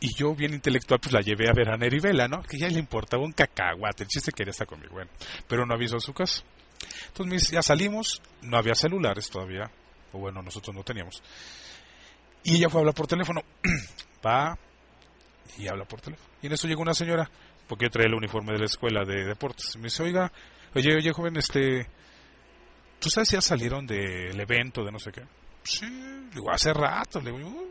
[0.00, 2.42] y yo, bien intelectual, pues la llevé a ver a Neri Vela, ¿no?
[2.42, 5.10] Que ya le importaba un cacahuate, el chiste quería estar conmigo, bueno,
[5.46, 6.42] pero no avisó su casa.
[7.08, 9.70] Entonces ya salimos, no había celulares todavía,
[10.12, 11.22] o bueno, nosotros no teníamos.
[12.42, 13.42] Y ella fue a hablar por teléfono,
[14.26, 14.58] va
[15.58, 16.30] y habla por teléfono.
[16.40, 17.30] Y en eso llegó una señora,
[17.68, 19.76] porque yo traía el uniforme de la escuela de deportes.
[19.76, 20.32] Me dice, oiga,
[20.74, 21.86] oye, oye, joven, este,
[22.98, 25.22] ¿tú sabes si ya salieron del evento de no sé qué?
[25.62, 27.70] Sí, le digo, hace rato, le digo, "Uh".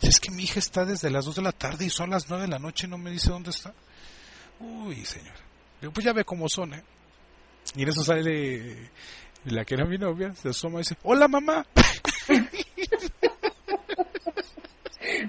[0.00, 2.28] Si es que mi hija está desde las 2 de la tarde y son las
[2.28, 3.72] 9 de la noche y no me dice dónde está.
[4.60, 5.36] Uy, señora.
[5.36, 6.82] Le digo, pues ya ve cómo son, ¿eh?
[7.74, 8.90] Y en eso sale
[9.44, 11.64] la que era mi novia, se asoma y dice, hola mamá.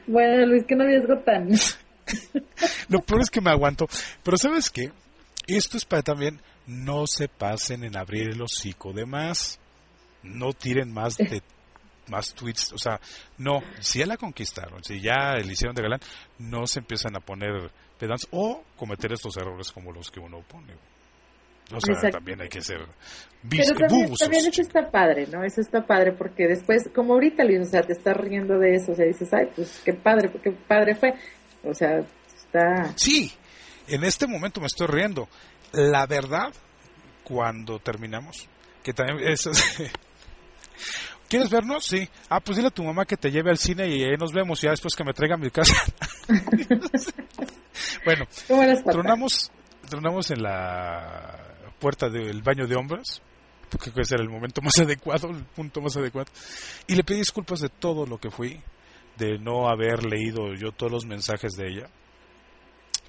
[0.07, 1.49] Bueno, Luis, que no riesgo tan...
[2.89, 3.87] Lo peor es que me aguanto.
[4.23, 4.91] Pero ¿sabes qué?
[5.47, 9.59] Esto es para también no se pasen en abrir el hocico de más.
[10.23, 11.41] No tiren más de
[12.09, 12.99] más tweets, o sea,
[13.37, 15.99] no, si ya la conquistaron, si ya le hicieron de galán,
[16.39, 20.73] no se empiezan a poner pedants o cometer estos errores como los que uno pone.
[21.73, 22.17] O sea, Exacto.
[22.17, 22.77] también hay que ser
[23.49, 23.73] Pero
[24.19, 25.43] también, eso está padre, ¿no?
[25.43, 28.91] Eso está padre porque después, como ahorita, Luis, o sea, te estás riendo de eso,
[28.91, 31.15] o sea, dices, ay, pues qué padre, qué padre fue.
[31.63, 32.93] O sea, está...
[32.95, 33.31] Sí,
[33.87, 35.27] en este momento me estoy riendo.
[35.71, 36.53] La verdad,
[37.23, 38.47] cuando terminamos,
[38.83, 39.49] que también es...
[41.35, 41.83] ¿Quieres vernos?
[41.83, 42.07] Sí.
[42.29, 44.61] Ah, pues dile a tu mamá que te lleve al cine y ahí nos vemos
[44.61, 45.75] ya después que me traiga a mi casa.
[48.05, 48.25] bueno,
[48.85, 49.51] tronamos,
[49.89, 53.21] tronamos en la puerta del baño de hombres,
[53.69, 56.31] porque ese era el momento más adecuado, el punto más adecuado.
[56.87, 58.61] Y le pedí disculpas de todo lo que fui,
[59.17, 61.89] de no haber leído yo todos los mensajes de ella.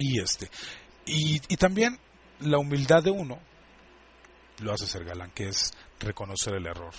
[0.00, 0.50] Y este,
[1.04, 1.96] y, y también
[2.40, 3.38] la humildad de uno
[4.62, 6.92] lo hace ser galán, que es reconocer el error.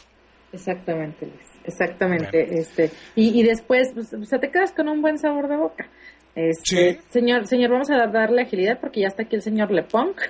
[0.54, 2.60] Exactamente, Luis, exactamente.
[2.60, 5.88] Este, y, y después, pues, o sea, te quedas con un buen sabor de boca.
[6.36, 7.00] Este, Sí.
[7.10, 10.22] Señor, señor, vamos a darle agilidad porque ya está aquí el señor Lepunk.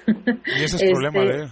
[0.57, 1.49] Y ese es Este, el problema de él.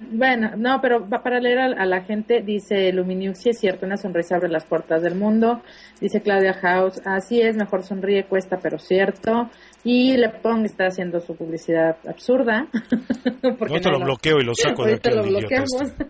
[0.00, 3.96] Bueno, no, pero para leer a, a la gente, dice Luminiux, sí es cierto, una
[3.96, 5.60] sonrisa abre las puertas del mundo.
[6.00, 9.50] Dice Claudia House, así es, mejor sonríe, cuesta, pero cierto.
[9.82, 12.68] Y Lepong está haciendo su publicidad absurda.
[13.58, 15.80] porque Yo te no lo bloqueo y lo saco de aquí lo bloqueamos.
[15.80, 16.06] este.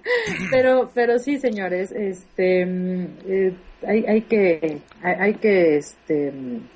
[0.50, 6.68] pero, pero sí, señores, este, mm, eh, hay, hay que, hay, hay que, este, mm,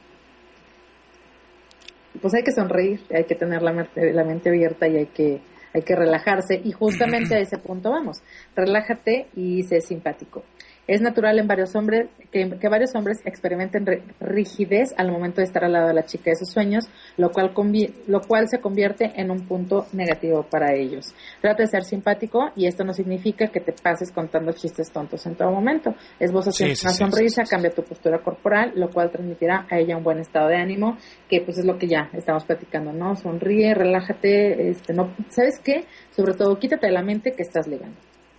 [2.21, 5.41] pues hay que sonreír, hay que tener la mente, la mente abierta y hay que,
[5.77, 6.61] hay que relajarse.
[6.65, 8.23] Y justamente a ese punto vamos.
[8.55, 10.43] Relájate y sé simpático.
[10.89, 15.45] Es natural en varios hombres que, que varios hombres experimenten ri- rigidez al momento de
[15.47, 16.85] estar al lado de la chica de sus sueños,
[17.17, 21.13] lo cual, convi- lo cual se convierte en un punto negativo para ellos.
[21.41, 25.35] Trata de ser simpático y esto no significa que te pases contando chistes tontos en
[25.35, 25.93] todo momento.
[26.21, 29.97] Esboza Sí, sí, una sí, sonrisa, cambia tu postura corporal, lo cual transmitirá a ella
[29.97, 30.97] un buen estado de ánimo,
[31.29, 33.17] que pues es lo que ya estamos platicando, ¿no?
[33.17, 35.85] Sonríe, relájate, este, no, ¿sabes qué?
[36.15, 37.97] Sobre todo, quítate de la mente que estás ligando.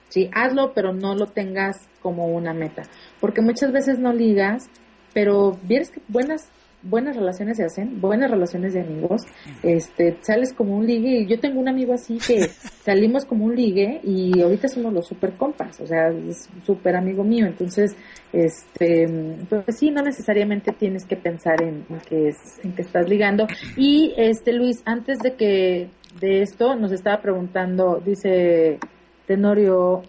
[0.10, 1.76] Sí, hazlo, pero no lo tengas
[2.08, 2.84] como una meta.
[3.20, 4.70] Porque muchas veces no ligas,
[5.14, 6.50] pero vieres que buenas
[6.84, 9.24] buenas relaciones se hacen, buenas relaciones de amigos,
[9.64, 12.40] este, sales como un ligue, y yo tengo un amigo así que
[12.86, 17.24] salimos como un ligue y ahorita somos los super compas, o sea, es súper amigo
[17.24, 17.96] mío, entonces,
[18.32, 19.08] este,
[19.50, 23.48] pues sí, no necesariamente tienes que pensar en, en que es- en que estás ligando.
[23.76, 25.90] Y este, Luis, antes de que,
[26.22, 28.78] de esto, nos estaba preguntando, dice
[29.26, 30.04] Tenorio,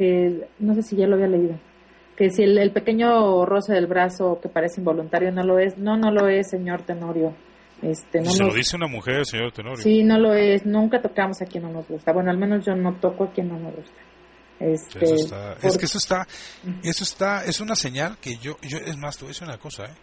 [0.00, 1.60] que no sé si ya lo había leído,
[2.16, 5.98] que si el, el pequeño roce del brazo que parece involuntario no lo es, no,
[5.98, 7.34] no lo es, señor Tenorio.
[7.82, 9.76] Este, no Se lo dice una mujer, señor Tenorio.
[9.82, 12.12] Sí, no lo es, nunca tocamos a quien no nos gusta.
[12.14, 14.00] Bueno, al menos yo no toco a quien no me gusta.
[14.58, 16.26] Este, Eso está- es que eso está,
[16.82, 19.58] eso está, es una señal que yo, yo es más, te voy a decir una
[19.58, 19.94] cosa, ¿eh?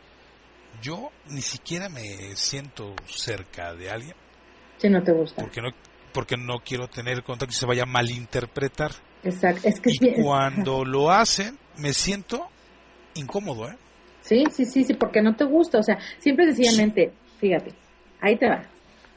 [0.82, 4.16] Yo ni siquiera me siento cerca de alguien
[4.78, 5.42] si no te gusta.
[5.42, 5.70] porque no,
[6.14, 8.92] porque no quiero tener contacto y se vaya a malinterpretar.
[9.24, 12.48] Exacto, es que Y sí, es- cuando lo hacen, me siento
[13.16, 13.76] incómodo, ¿eh?
[14.22, 15.80] Sí, sí, sí, sí, porque no te gusta.
[15.80, 17.72] O sea, siempre sencillamente, fíjate,
[18.22, 18.64] ahí te va.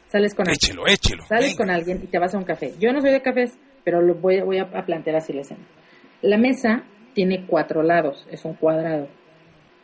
[0.09, 0.57] Sales con alguien.
[0.63, 1.25] Échelo, échelo.
[1.27, 1.57] Sales venga.
[1.57, 2.75] con alguien y te vas a un café.
[2.81, 5.65] Yo no soy de cafés, pero lo voy, voy a, a plantear así la escena.
[6.23, 6.85] La mesa
[7.15, 9.09] tiene cuatro lados, es un cuadrado.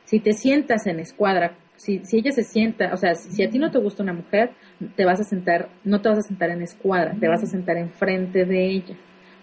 [0.05, 3.51] Si te sientas en escuadra, si, si ella se sienta, o sea, si, si a
[3.51, 4.51] ti no te gusta una mujer,
[4.97, 7.77] te vas a sentar, no te vas a sentar en escuadra, te vas a sentar
[7.77, 8.97] enfrente de ella,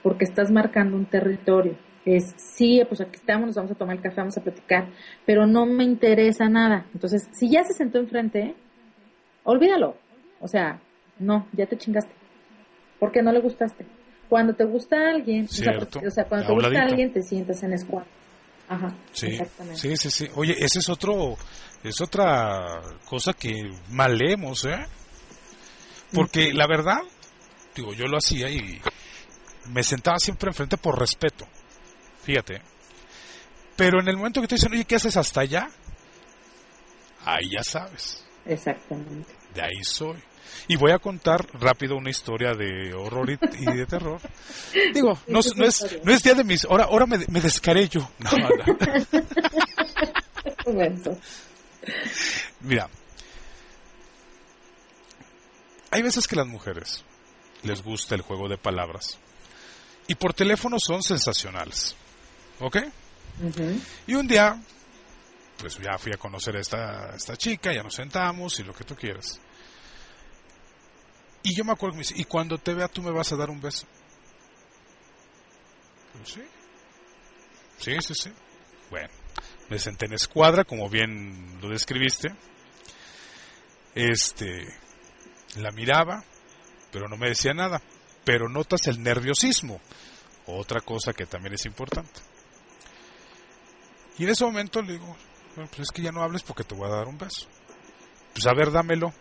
[0.04, 1.76] porque estás marcando un territorio.
[2.06, 4.90] Es, sí, pues aquí estamos, nos vamos a tomar el café, vamos a platicar,
[5.26, 6.86] pero no me interesa nada.
[6.94, 8.56] Entonces, si ya se sentó enfrente,
[9.46, 9.96] olvídalo.
[10.42, 10.82] O sea,
[11.20, 12.12] no, ya te chingaste.
[13.00, 13.86] Porque no le gustaste.
[14.28, 15.90] Cuando te gusta alguien, o sea, Cierto.
[15.92, 18.08] porque- o sea, cuando te gusta alguien, te sientas en escuadra.
[18.68, 19.80] Ajá, Sí, exactamente.
[19.80, 20.28] sí, sí, sí.
[20.36, 21.36] Oye, ese es otro,
[21.84, 24.86] es otra cosa que mal leemos, ¿eh?
[26.14, 27.00] Porque la verdad,
[27.76, 28.80] digo, yo lo hacía y
[29.68, 31.48] me sentaba siempre enfrente por respeto.
[32.24, 32.62] Fíjate.
[33.76, 35.70] Pero en el momento que te dicen, oye, ¿qué haces hasta allá?
[37.26, 38.24] Ahí ya sabes.
[38.46, 39.34] Exactamente.
[39.54, 40.18] De ahí soy.
[40.68, 44.20] Y voy a contar rápido una historia de horror y, y de terror.
[44.94, 46.66] Digo, no, es- no es, no es día de mis...
[46.66, 48.08] Ahora, ahora me, me descaré yo.
[48.20, 48.48] No, no.
[52.62, 52.90] Mira,
[55.92, 57.04] hay veces que las mujeres
[57.64, 59.20] les gusta el juego de palabras
[60.08, 61.96] y por teléfono son sensacionales,
[62.60, 62.78] ¿ok?
[64.08, 64.62] Y un día,
[65.58, 68.84] pues ya fui a conocer a esta, esta chica, ya nos sentamos y lo que
[68.84, 69.40] tú quieras.
[71.44, 73.36] Y yo me acuerdo que me dice, y cuando te vea tú me vas a
[73.36, 73.86] dar un beso.
[76.14, 76.42] Yo, sí.
[77.80, 78.32] Sí, sí, sí.
[78.90, 79.10] Bueno,
[79.70, 82.30] me senté en escuadra, como bien lo describiste.
[83.96, 84.68] Este,
[85.56, 86.24] la miraba,
[86.92, 87.82] pero no me decía nada.
[88.24, 89.80] Pero notas el nerviosismo,
[90.48, 92.22] otra cosa que también es importante.
[94.18, 95.16] Y en ese momento le digo,
[95.56, 97.48] bueno, pues es que ya no hables porque te voy a dar un beso.
[98.34, 99.14] Pues a ver, dámelo,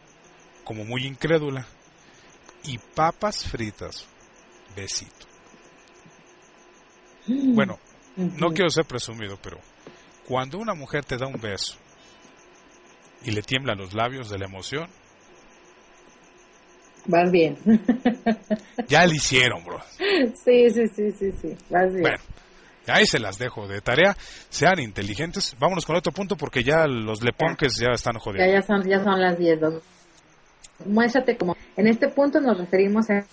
[0.65, 1.67] como muy incrédula.
[2.65, 4.07] Y papas fritas,
[4.77, 5.27] besito.
[7.27, 7.79] Bueno,
[8.17, 9.59] no quiero ser presumido, pero
[10.27, 11.77] cuando una mujer te da un beso
[13.25, 14.89] y le tiemblan los labios de la emoción,
[17.07, 17.57] Vas bien.
[18.89, 19.81] ya le hicieron, bro.
[20.45, 21.57] sí, sí, sí, sí, sí.
[21.69, 22.03] Vas bien.
[22.03, 22.19] Bueno,
[22.87, 24.17] ahí se las dejo de tarea.
[24.49, 25.57] Sean inteligentes.
[25.59, 28.49] Vámonos con otro punto porque ya los leponques ya están Ya, jodidos.
[28.53, 29.83] ya son, ya son las 10, dos.
[30.87, 31.57] Muéstrate como.
[31.77, 33.25] En este punto nos referimos a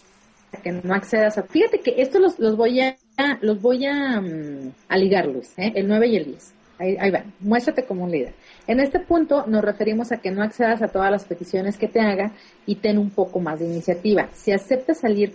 [0.64, 1.44] que no accedas a.
[1.44, 2.96] Fíjate que esto los, los voy a
[3.42, 5.72] los voy a, mm, a ¿eh?
[5.76, 6.54] el 9 y el 10.
[6.80, 7.24] Ahí, ahí va.
[7.42, 8.34] Muéstrate como un líder.
[8.66, 12.00] En este punto nos referimos a que no accedas a todas las peticiones que te
[12.00, 12.32] haga
[12.66, 14.30] y ten un poco más de iniciativa.
[14.34, 15.34] Si aceptas salir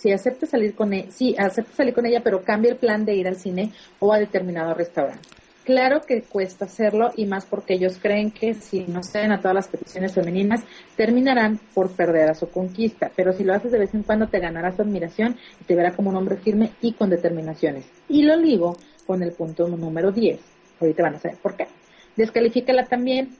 [0.00, 3.14] si acepta salir con ella, sí, acepta salir con ella, pero cambia el plan de
[3.14, 5.28] ir al cine o a determinado restaurante.
[5.64, 9.54] Claro que cuesta hacerlo y más porque ellos creen que si no ceden a todas
[9.54, 10.62] las peticiones femeninas,
[10.96, 13.10] terminarán por perder a su conquista.
[13.14, 15.94] Pero si lo haces de vez en cuando, te ganará su admiración y te verá
[15.94, 17.84] como un hombre firme y con determinaciones.
[18.08, 20.40] Y lo ligo con el punto número 10.
[20.80, 21.66] Ahorita van a saber por qué.
[22.16, 23.36] Descalifícala también.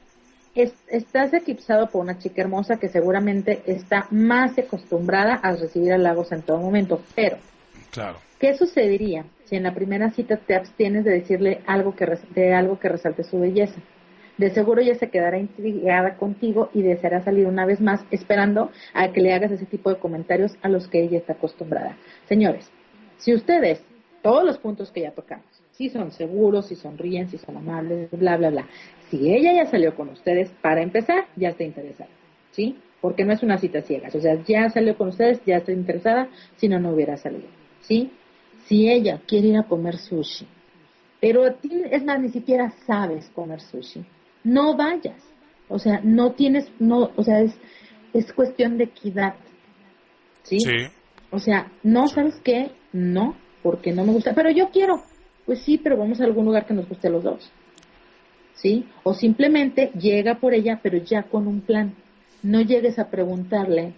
[0.53, 6.31] Es- estás eclipsado por una chica hermosa que seguramente está más acostumbrada a recibir halagos
[6.31, 7.01] en todo momento.
[7.15, 7.37] Pero,
[7.91, 8.17] Claro.
[8.39, 12.79] ¿Qué sucedería si en la primera cita te abstienes de decirle algo que de algo
[12.79, 13.79] que resalte su belleza?
[14.37, 19.11] De seguro ella se quedará intrigada contigo y deseará salir una vez más esperando a
[19.11, 21.97] que le hagas ese tipo de comentarios a los que ella está acostumbrada.
[22.27, 22.67] Señores,
[23.17, 23.83] si ustedes,
[24.23, 28.37] todos los puntos que ya tocamos, si son seguros, si sonríen, si son amables, bla,
[28.37, 28.67] bla, bla,
[29.09, 32.09] si ella ya salió con ustedes, para empezar, ya está interesada,
[32.51, 32.77] ¿sí?
[32.99, 36.29] Porque no es una cita ciegas, o sea, ya salió con ustedes, ya está interesada,
[36.57, 37.47] si no, no hubiera salido,
[37.81, 38.11] ¿sí?
[38.65, 40.47] Si ella quiere ir a comer sushi,
[41.19, 44.03] pero a ti, es más, ni siquiera sabes comer sushi,
[44.43, 45.21] no vayas.
[45.71, 47.53] O sea, no tienes, no, o sea, es,
[48.13, 49.35] es cuestión de equidad.
[50.43, 50.59] ¿Sí?
[50.59, 50.87] Sí.
[51.29, 52.71] O sea, no, ¿sabes qué?
[52.91, 55.01] No, porque no me gusta, pero yo quiero.
[55.45, 57.51] Pues sí, pero vamos a algún lugar que nos guste a los dos.
[58.55, 58.85] ¿Sí?
[59.03, 61.93] O simplemente llega por ella, pero ya con un plan.
[62.43, 63.93] No llegues a preguntarle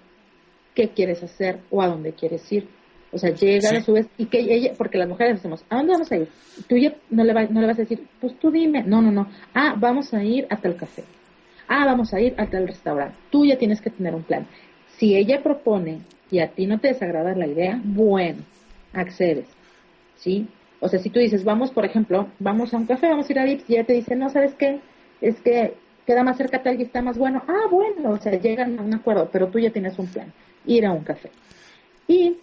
[0.73, 2.67] qué quieres hacer o a dónde quieres ir.
[3.11, 3.75] O sea, llega Sí.
[3.75, 6.29] a su vez y que ella, porque las mujeres decimos, ¿a dónde vamos a ir?
[6.67, 8.83] Tú ya no le, va- no le vas a decir, pues tú dime.
[8.83, 9.27] No, no, no.
[9.53, 11.03] Ah, vamos a ir a tal café.
[11.67, 13.15] Ah, vamos a ir a tal restaurante.
[13.29, 14.47] Tú ya tienes que tener un plan.
[14.97, 15.99] Si ella propone
[16.31, 18.39] y a ti no te desagrada la idea, bueno,
[18.93, 19.45] accedes.
[20.17, 20.47] ¿Sí?
[20.83, 23.39] O sea, si tú dices, vamos, por ejemplo, vamos a un café, vamos a ir
[23.39, 24.79] a Vips, y ella te dice, no, ¿sabes qué?
[25.21, 25.73] Es que
[26.05, 27.41] queda más cerca tal y está más bueno.
[27.47, 30.31] Ah, bueno, o sea, llegan a un acuerdo, pero tú ya tienes un plan,
[30.65, 31.29] ir a un café.
[32.07, 32.35] Y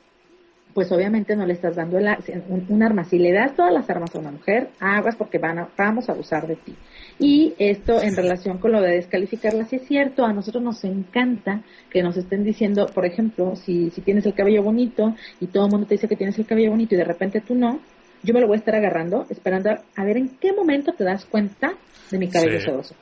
[0.72, 2.06] pues obviamente no le estás dando el
[2.48, 3.04] un, un arma.
[3.04, 6.12] Si le das todas las armas a una mujer, aguas porque van a- vamos a
[6.12, 6.74] abusar de ti.
[7.18, 11.62] Y esto en relación con lo de descalificarla, sí es cierto, a nosotros nos encanta
[11.90, 15.70] que nos estén diciendo, por ejemplo, si, si tienes el cabello bonito y todo el
[15.72, 17.80] mundo te dice que tienes el cabello bonito y de repente tú no,
[18.22, 21.04] yo me lo voy a estar agarrando, esperando a, a ver en qué momento te
[21.04, 21.72] das cuenta
[22.10, 22.66] de mi cabello Sí.
[22.66, 22.94] sedoso.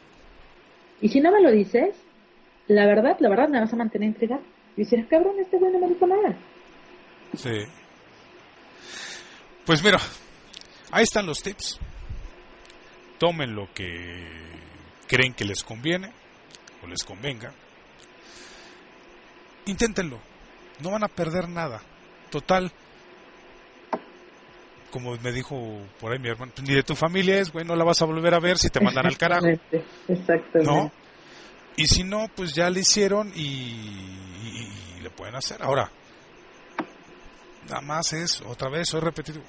[1.00, 1.94] Y si no me lo dices,
[2.66, 4.42] la verdad, la verdad me vas a mantener intrigada.
[4.76, 6.36] Y decir, cabrón, este güey no me dijo nada.
[7.34, 7.50] Sí.
[9.64, 9.98] Pues mira,
[10.90, 11.78] ahí están los tips.
[13.18, 14.24] Tomen lo que
[15.08, 16.12] creen que les conviene
[16.82, 17.52] o les convenga.
[19.66, 20.18] Inténtenlo.
[20.80, 21.80] No van a perder nada.
[22.30, 22.70] Total.
[24.90, 25.56] Como me dijo
[26.00, 28.32] por ahí mi hermano, ni de tu familia es, güey, no la vas a volver
[28.34, 29.46] a ver si te mandan al carajo.
[30.08, 30.64] Exactamente.
[30.64, 30.90] ¿no?
[31.76, 35.62] Y si no, pues ya le hicieron y, y- y le pueden hacer.
[35.62, 35.90] Ahora,
[37.68, 39.40] nada más es, otra vez, soy repetido,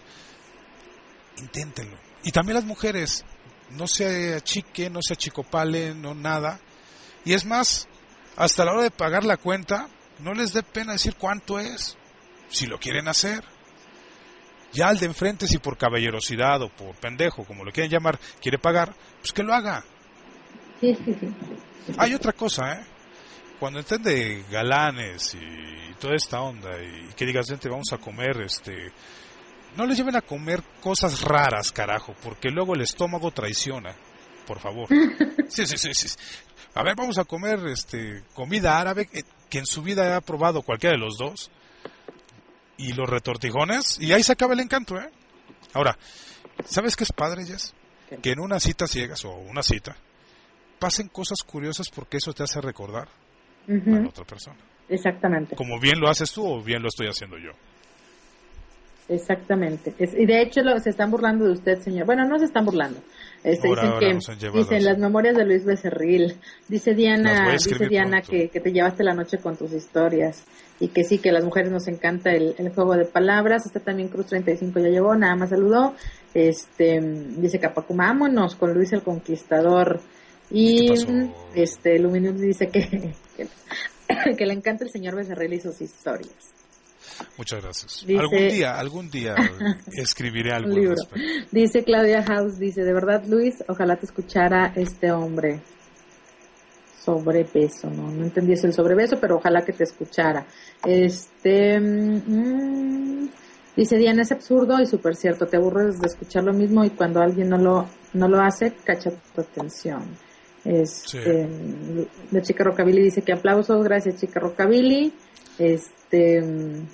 [1.38, 1.98] inténtenlo.
[2.24, 3.26] Y también las mujeres,
[3.72, 6.60] no se achiquen, no se achicopalen, no nada.
[7.26, 7.88] Y es más,
[8.36, 9.88] hasta la hora de pagar la cuenta,
[10.20, 11.98] no les dé pena decir cuánto es,
[12.50, 13.44] si lo quieren hacer.
[14.72, 18.60] Ya al de enfrente, si por caballerosidad o por pendejo, como lo quieran llamar, quiere
[18.60, 19.84] pagar, pues que lo haga.
[20.80, 21.28] Sí, sí, sí.
[21.98, 22.86] Hay otra cosa, ¿eh?
[23.60, 28.42] Cuando estén de galanes y toda esta onda y que digas, gente, vamos a comer,
[28.42, 28.92] este...
[29.76, 33.96] No les lleven a comer cosas raras, carajo, porque luego el estómago traiciona.
[34.46, 34.88] Por favor.
[35.50, 36.08] Sí, sí, sí, sí.
[36.76, 40.62] A ver, vamos a comer, este, comida árabe eh, que en su vida ha probado
[40.62, 41.50] cualquiera de los dos.
[42.80, 45.10] Y los retortijones, y ahí se acaba el encanto, ¿eh?
[45.74, 45.98] Ahora,
[46.66, 47.74] ¿sabes qué es padre, Jess?
[48.22, 49.96] Que en una cita ciegas o una cita,
[50.80, 53.08] pasen cosas curiosas porque eso te hace recordar
[53.68, 53.72] a
[54.04, 54.58] la otra persona.
[54.88, 55.56] Exactamente.
[55.56, 57.52] Como bien lo haces tú o bien lo estoy haciendo yo.
[59.08, 59.94] Exactamente.
[59.98, 62.06] Es- y de hecho lo- se están burlando de usted, señor.
[62.06, 63.00] Bueno, no se están burlando.
[63.44, 66.36] Este, Ahora, dicen ahora que dicen las memorias de Luis Becerril.
[66.68, 70.44] Dice Diana, dice Diana que, que te llevaste la noche con tus historias
[70.80, 73.66] y que sí que a las mujeres nos encanta el, el juego de palabras.
[73.66, 75.96] Está también Cruz 35 ya llegó, nada más saludó.
[76.34, 80.02] Este dice Capacuma, vámonos con Luis el Conquistador.
[80.52, 80.92] Y
[81.56, 83.48] este Luminous dice que, que,
[84.38, 86.59] que le encanta el señor Becerril y sus historias.
[87.38, 88.04] Muchas gracias.
[88.06, 89.36] Dice- algún día, algún día
[89.94, 90.96] escribiré algo al libro.
[90.96, 91.48] respecto.
[91.52, 95.60] Dice Claudia House, dice, de verdad Luis, ojalá te escuchara este hombre.
[97.04, 100.46] Sobrepeso, no, no entendí eso el sobrepeso, pero ojalá que te escuchara.
[100.86, 103.30] Este, mm,
[103.76, 107.22] dice Diana, es absurdo y súper cierto, te aburres de escuchar lo mismo y cuando
[107.22, 110.04] alguien no lo, no lo hace, cacha tu atención.
[110.70, 111.50] Este,
[112.30, 115.12] la chica Rockabilly dice que aplausos, gracias chica Rockabilly.
[115.58, 116.88] Este, mm.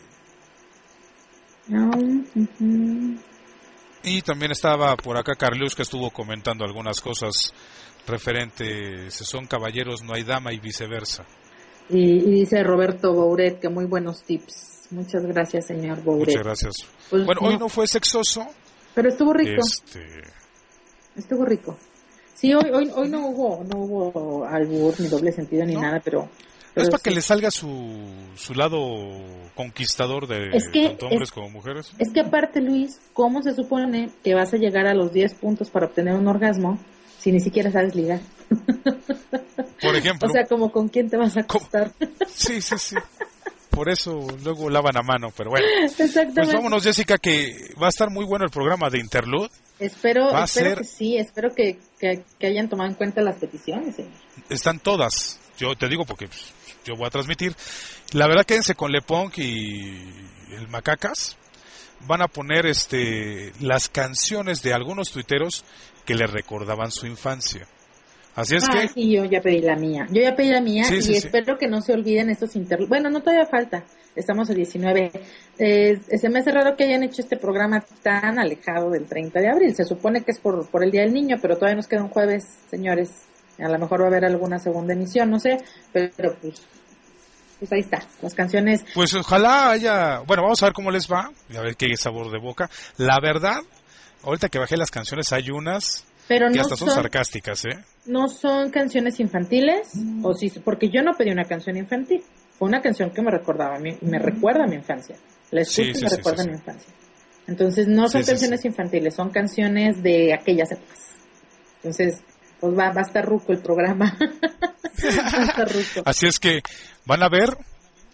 [4.03, 7.53] Y también estaba por acá Carlos que estuvo comentando algunas cosas
[8.07, 11.25] referente, si son caballeros no hay dama y viceversa.
[11.89, 14.87] Y, y dice Roberto Bouret que muy buenos tips.
[14.91, 16.27] Muchas gracias, señor Bouret.
[16.27, 16.73] Muchas gracias.
[17.09, 18.47] Pues, bueno, hoy no, no fue sexoso.
[18.93, 20.21] Pero estuvo rico, Este,
[21.17, 21.77] estuvo rico.
[22.35, 25.81] Sí, hoy, hoy, hoy no hubo, no hubo albur ni doble sentido ni No.
[25.81, 26.27] nada, pero,
[26.75, 27.69] es para que le salga su,
[28.35, 28.77] su lado
[29.55, 31.91] conquistador de Es que tanto hombres es- como mujeres.
[31.97, 35.69] Es que aparte, Luis, ¿cómo se supone que vas a llegar a los 10 puntos
[35.69, 36.77] para obtener un orgasmo
[37.17, 38.19] si ni siquiera sabes ligar?
[39.81, 41.91] Por ejemplo, O sea, como con quién te vas a acostar.
[42.27, 42.95] sí, sí, sí.
[43.69, 45.65] Por eso luego lavan a mano, pero bueno.
[45.83, 46.33] Exactamente.
[46.41, 49.49] Pues vámonos, Jessica, que va a estar muy bueno el programa de Interlude.
[49.79, 53.21] Espero, Va a espero ser- que sí, espero que, que, que hayan tomado en cuenta
[53.21, 54.11] las peticiones, señor.
[54.49, 55.39] Están todas.
[55.57, 56.53] Yo te digo porque pues,
[56.85, 57.55] yo voy a transmitir.
[58.13, 59.97] La verdad, quédense con Lepunk y
[60.51, 61.37] el Macacas.
[62.07, 65.63] Van a poner este las canciones de algunos tuiteros
[66.05, 67.67] que le recordaban su infancia.
[68.35, 70.05] Así es ah, que sí, yo ya pedí la mía.
[70.11, 71.17] Yo ya pedí la mía Sí, y sí, sí.
[71.17, 72.85] espero que no se olviden estos inter...
[72.85, 73.85] Bueno, no todavía falta.
[74.15, 75.11] Estamos el 19.
[75.57, 79.49] Eh, se me hace raro que hayan hecho este programa tan alejado del 30 de
[79.49, 79.75] abril.
[79.75, 82.09] Se supone que es por, por el Día del Niño, pero todavía nos queda un
[82.09, 83.11] jueves, señores.
[83.59, 85.57] A lo mejor va a haber alguna segunda emisión, no sé.
[85.91, 86.61] Pero, pues,
[87.59, 88.03] pues ahí está.
[88.21, 88.85] Las canciones.
[88.93, 92.31] Pues ojalá haya, bueno, vamos a ver cómo les va, y a ver qué sabor
[92.31, 92.69] de boca.
[92.97, 93.59] La verdad,
[94.23, 97.83] ahorita que bajé las canciones hay unas Pero que no hasta son, son, sarcásticas, ¿eh?
[98.05, 99.93] no son canciones infantiles.
[100.23, 102.23] O sí, porque yo no pedí una canción infantil.
[102.57, 105.15] Fue una canción que me recordaba me recuerda a mi infancia.
[105.51, 106.93] La escucho Sí, y me sí, recuerda a mi infancia.
[107.47, 110.99] Entonces no son canciones infantiles, son canciones de aquellas épocas.
[111.77, 112.21] Entonces,
[112.59, 114.17] pues va, va a estar ruco el programa.
[114.19, 116.01] va a estar ruco.
[116.05, 116.61] Así es que
[117.05, 117.55] van a ver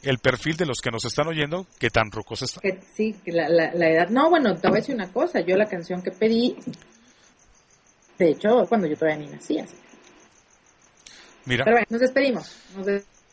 [0.04, 2.62] el perfil de los que nos están oyendo, qué tan rucos están.
[2.62, 4.10] Que sí, que la, la, la edad.
[4.10, 5.40] No, bueno, te voy a decir una cosa.
[5.40, 6.58] Yo la canción que pedí,
[8.18, 9.66] de hecho, cuando yo todavía ni nacía.
[11.46, 12.58] Mira, Pero bueno, nos despedimos.
[12.76, 12.86] Nos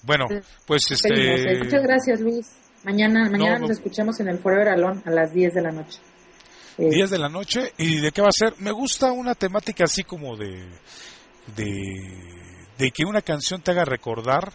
[0.03, 0.27] bueno,
[0.67, 2.47] pues este, Muchas gracias, Luis.
[2.85, 3.75] Mañana, mañana No, nos no.
[3.75, 5.99] escuchamos en el Forever Alone a las 10 de la noche.
[6.79, 8.55] Eh, 10 de la noche, ¿y de qué va a ser?
[8.61, 10.65] Me gusta una temática así como de,
[11.57, 11.67] de,
[12.79, 14.53] de que una canción te haga recordar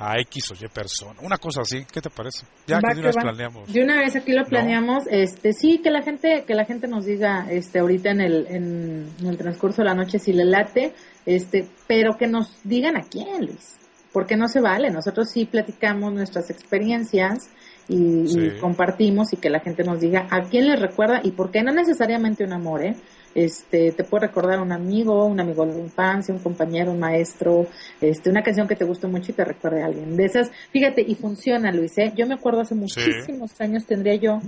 [0.00, 2.46] a X o Y persona, una cosa así, ¿qué te parece?
[2.68, 3.22] Ya Va que de que una vez va.
[3.22, 3.72] planeamos.
[3.72, 7.04] De una vez aquí lo planeamos, este sí que la gente que la gente nos
[7.04, 10.94] diga este ahorita en el en, en el transcurso de la noche si le late,
[11.26, 13.74] este, pero que nos digan a quién, Luis.
[14.12, 17.50] Porque no se vale, nosotros sí platicamos nuestras experiencias
[17.88, 21.62] y, compartimos y que la gente nos diga a quién le recuerda y por qué
[21.62, 22.96] no necesariamente un amor, ¿eh?
[23.34, 27.66] Este, te puede recordar un amigo, un amigo de la infancia, un compañero, un maestro,
[28.00, 30.16] este, una canción que te gustó mucho y te recuerde a alguien.
[30.16, 32.12] De esas, fíjate, y funciona, Luis, ¿eh?
[32.16, 34.40] Yo me acuerdo hace muchísimos años, tendría yo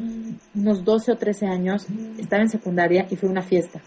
[0.54, 1.86] unos 12 o 13 años,
[2.18, 3.80] estaba en secundaria y fue una fiesta.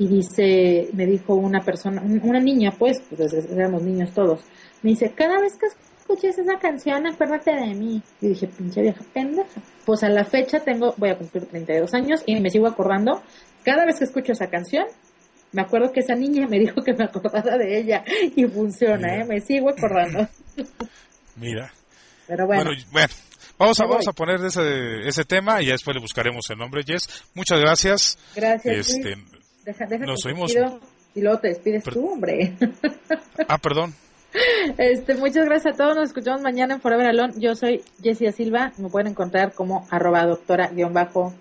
[0.00, 4.40] Y dice, me dijo una persona, un- una niña, pues, pues éramos niños todos,
[4.82, 8.02] me dice, cada vez que escuches esa canción, acuérdate de mí.
[8.22, 9.60] Y dije, pinche vieja pendeja.
[9.84, 13.22] Pues a la fecha tengo, voy a cumplir 32 años y me sigo acordando,
[13.62, 14.86] cada vez que escucho esa canción,
[15.52, 18.02] me acuerdo que esa niña me dijo que me acordara de ella
[18.34, 19.22] y funciona, Mira.
[19.22, 19.24] ¿eh?
[19.26, 20.26] Me sigo acordando.
[21.36, 21.72] Mira,
[22.26, 23.08] Pero bueno, bueno, bueno,
[23.58, 26.82] vamos a, vamos a poner ese, ese tema y ya después le buscaremos el nombre,
[26.86, 27.24] Jess.
[27.34, 28.18] Muchas gracias.
[28.34, 28.88] gracias.
[29.02, 29.39] Luis.
[29.64, 30.52] Deja, deja nos oímos.
[31.14, 32.54] y luego te despides Per- tú, hombre.
[33.48, 33.94] ah, perdón.
[34.78, 35.96] Este, muchas gracias a todos.
[35.96, 37.34] Nos escuchamos mañana en Forever Alone.
[37.36, 38.72] Yo soy Jessia Silva.
[38.78, 41.34] Me pueden encontrar como arroba doctora guion bajo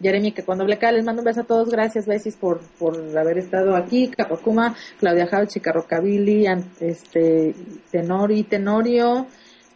[0.00, 0.92] Jeremy, que cuando doble K.
[0.92, 1.68] Les mando un beso a todos.
[1.70, 4.08] Gracias, besis, por, por haber estado aquí.
[4.08, 7.54] Capacuma, Claudia Jau, Chica Rockabilly, An- este,
[7.90, 9.26] Tenori, Tenorio,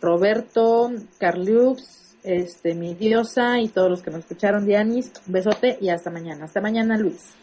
[0.01, 5.89] Roberto, Carliux, este, mi diosa y todos los que nos escucharon, Dianis, un besote y
[5.89, 6.45] hasta mañana.
[6.45, 7.35] Hasta mañana, Luis.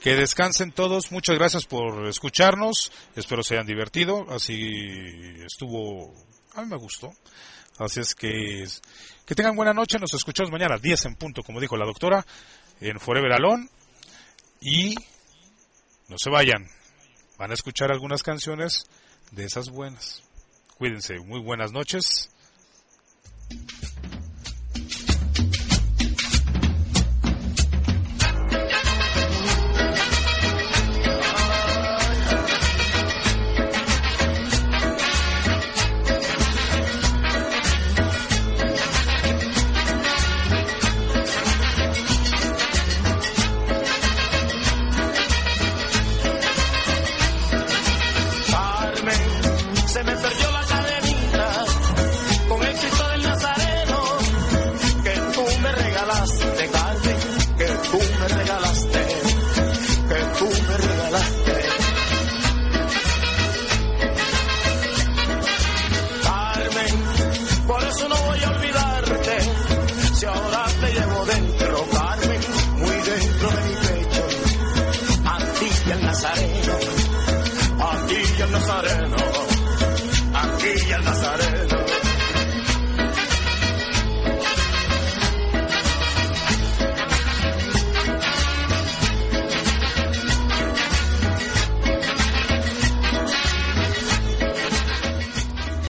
[0.00, 1.12] Que descansen todos.
[1.12, 2.90] Muchas gracias por escucharnos.
[3.14, 4.24] Espero se hayan divertido.
[4.30, 6.14] Así estuvo.
[6.54, 7.12] A mí me gustó.
[7.78, 8.64] Así es que.
[9.26, 9.98] Que tengan buena noche.
[9.98, 12.24] Nos escuchamos mañana a 10 en punto, como dijo la doctora,
[12.80, 13.68] en Forever Alone.
[14.62, 14.94] Y.
[16.08, 16.66] No se vayan.
[17.36, 18.84] Van a escuchar algunas canciones
[19.32, 20.22] de esas buenas.
[20.78, 21.18] Cuídense.
[21.18, 22.30] Muy buenas noches.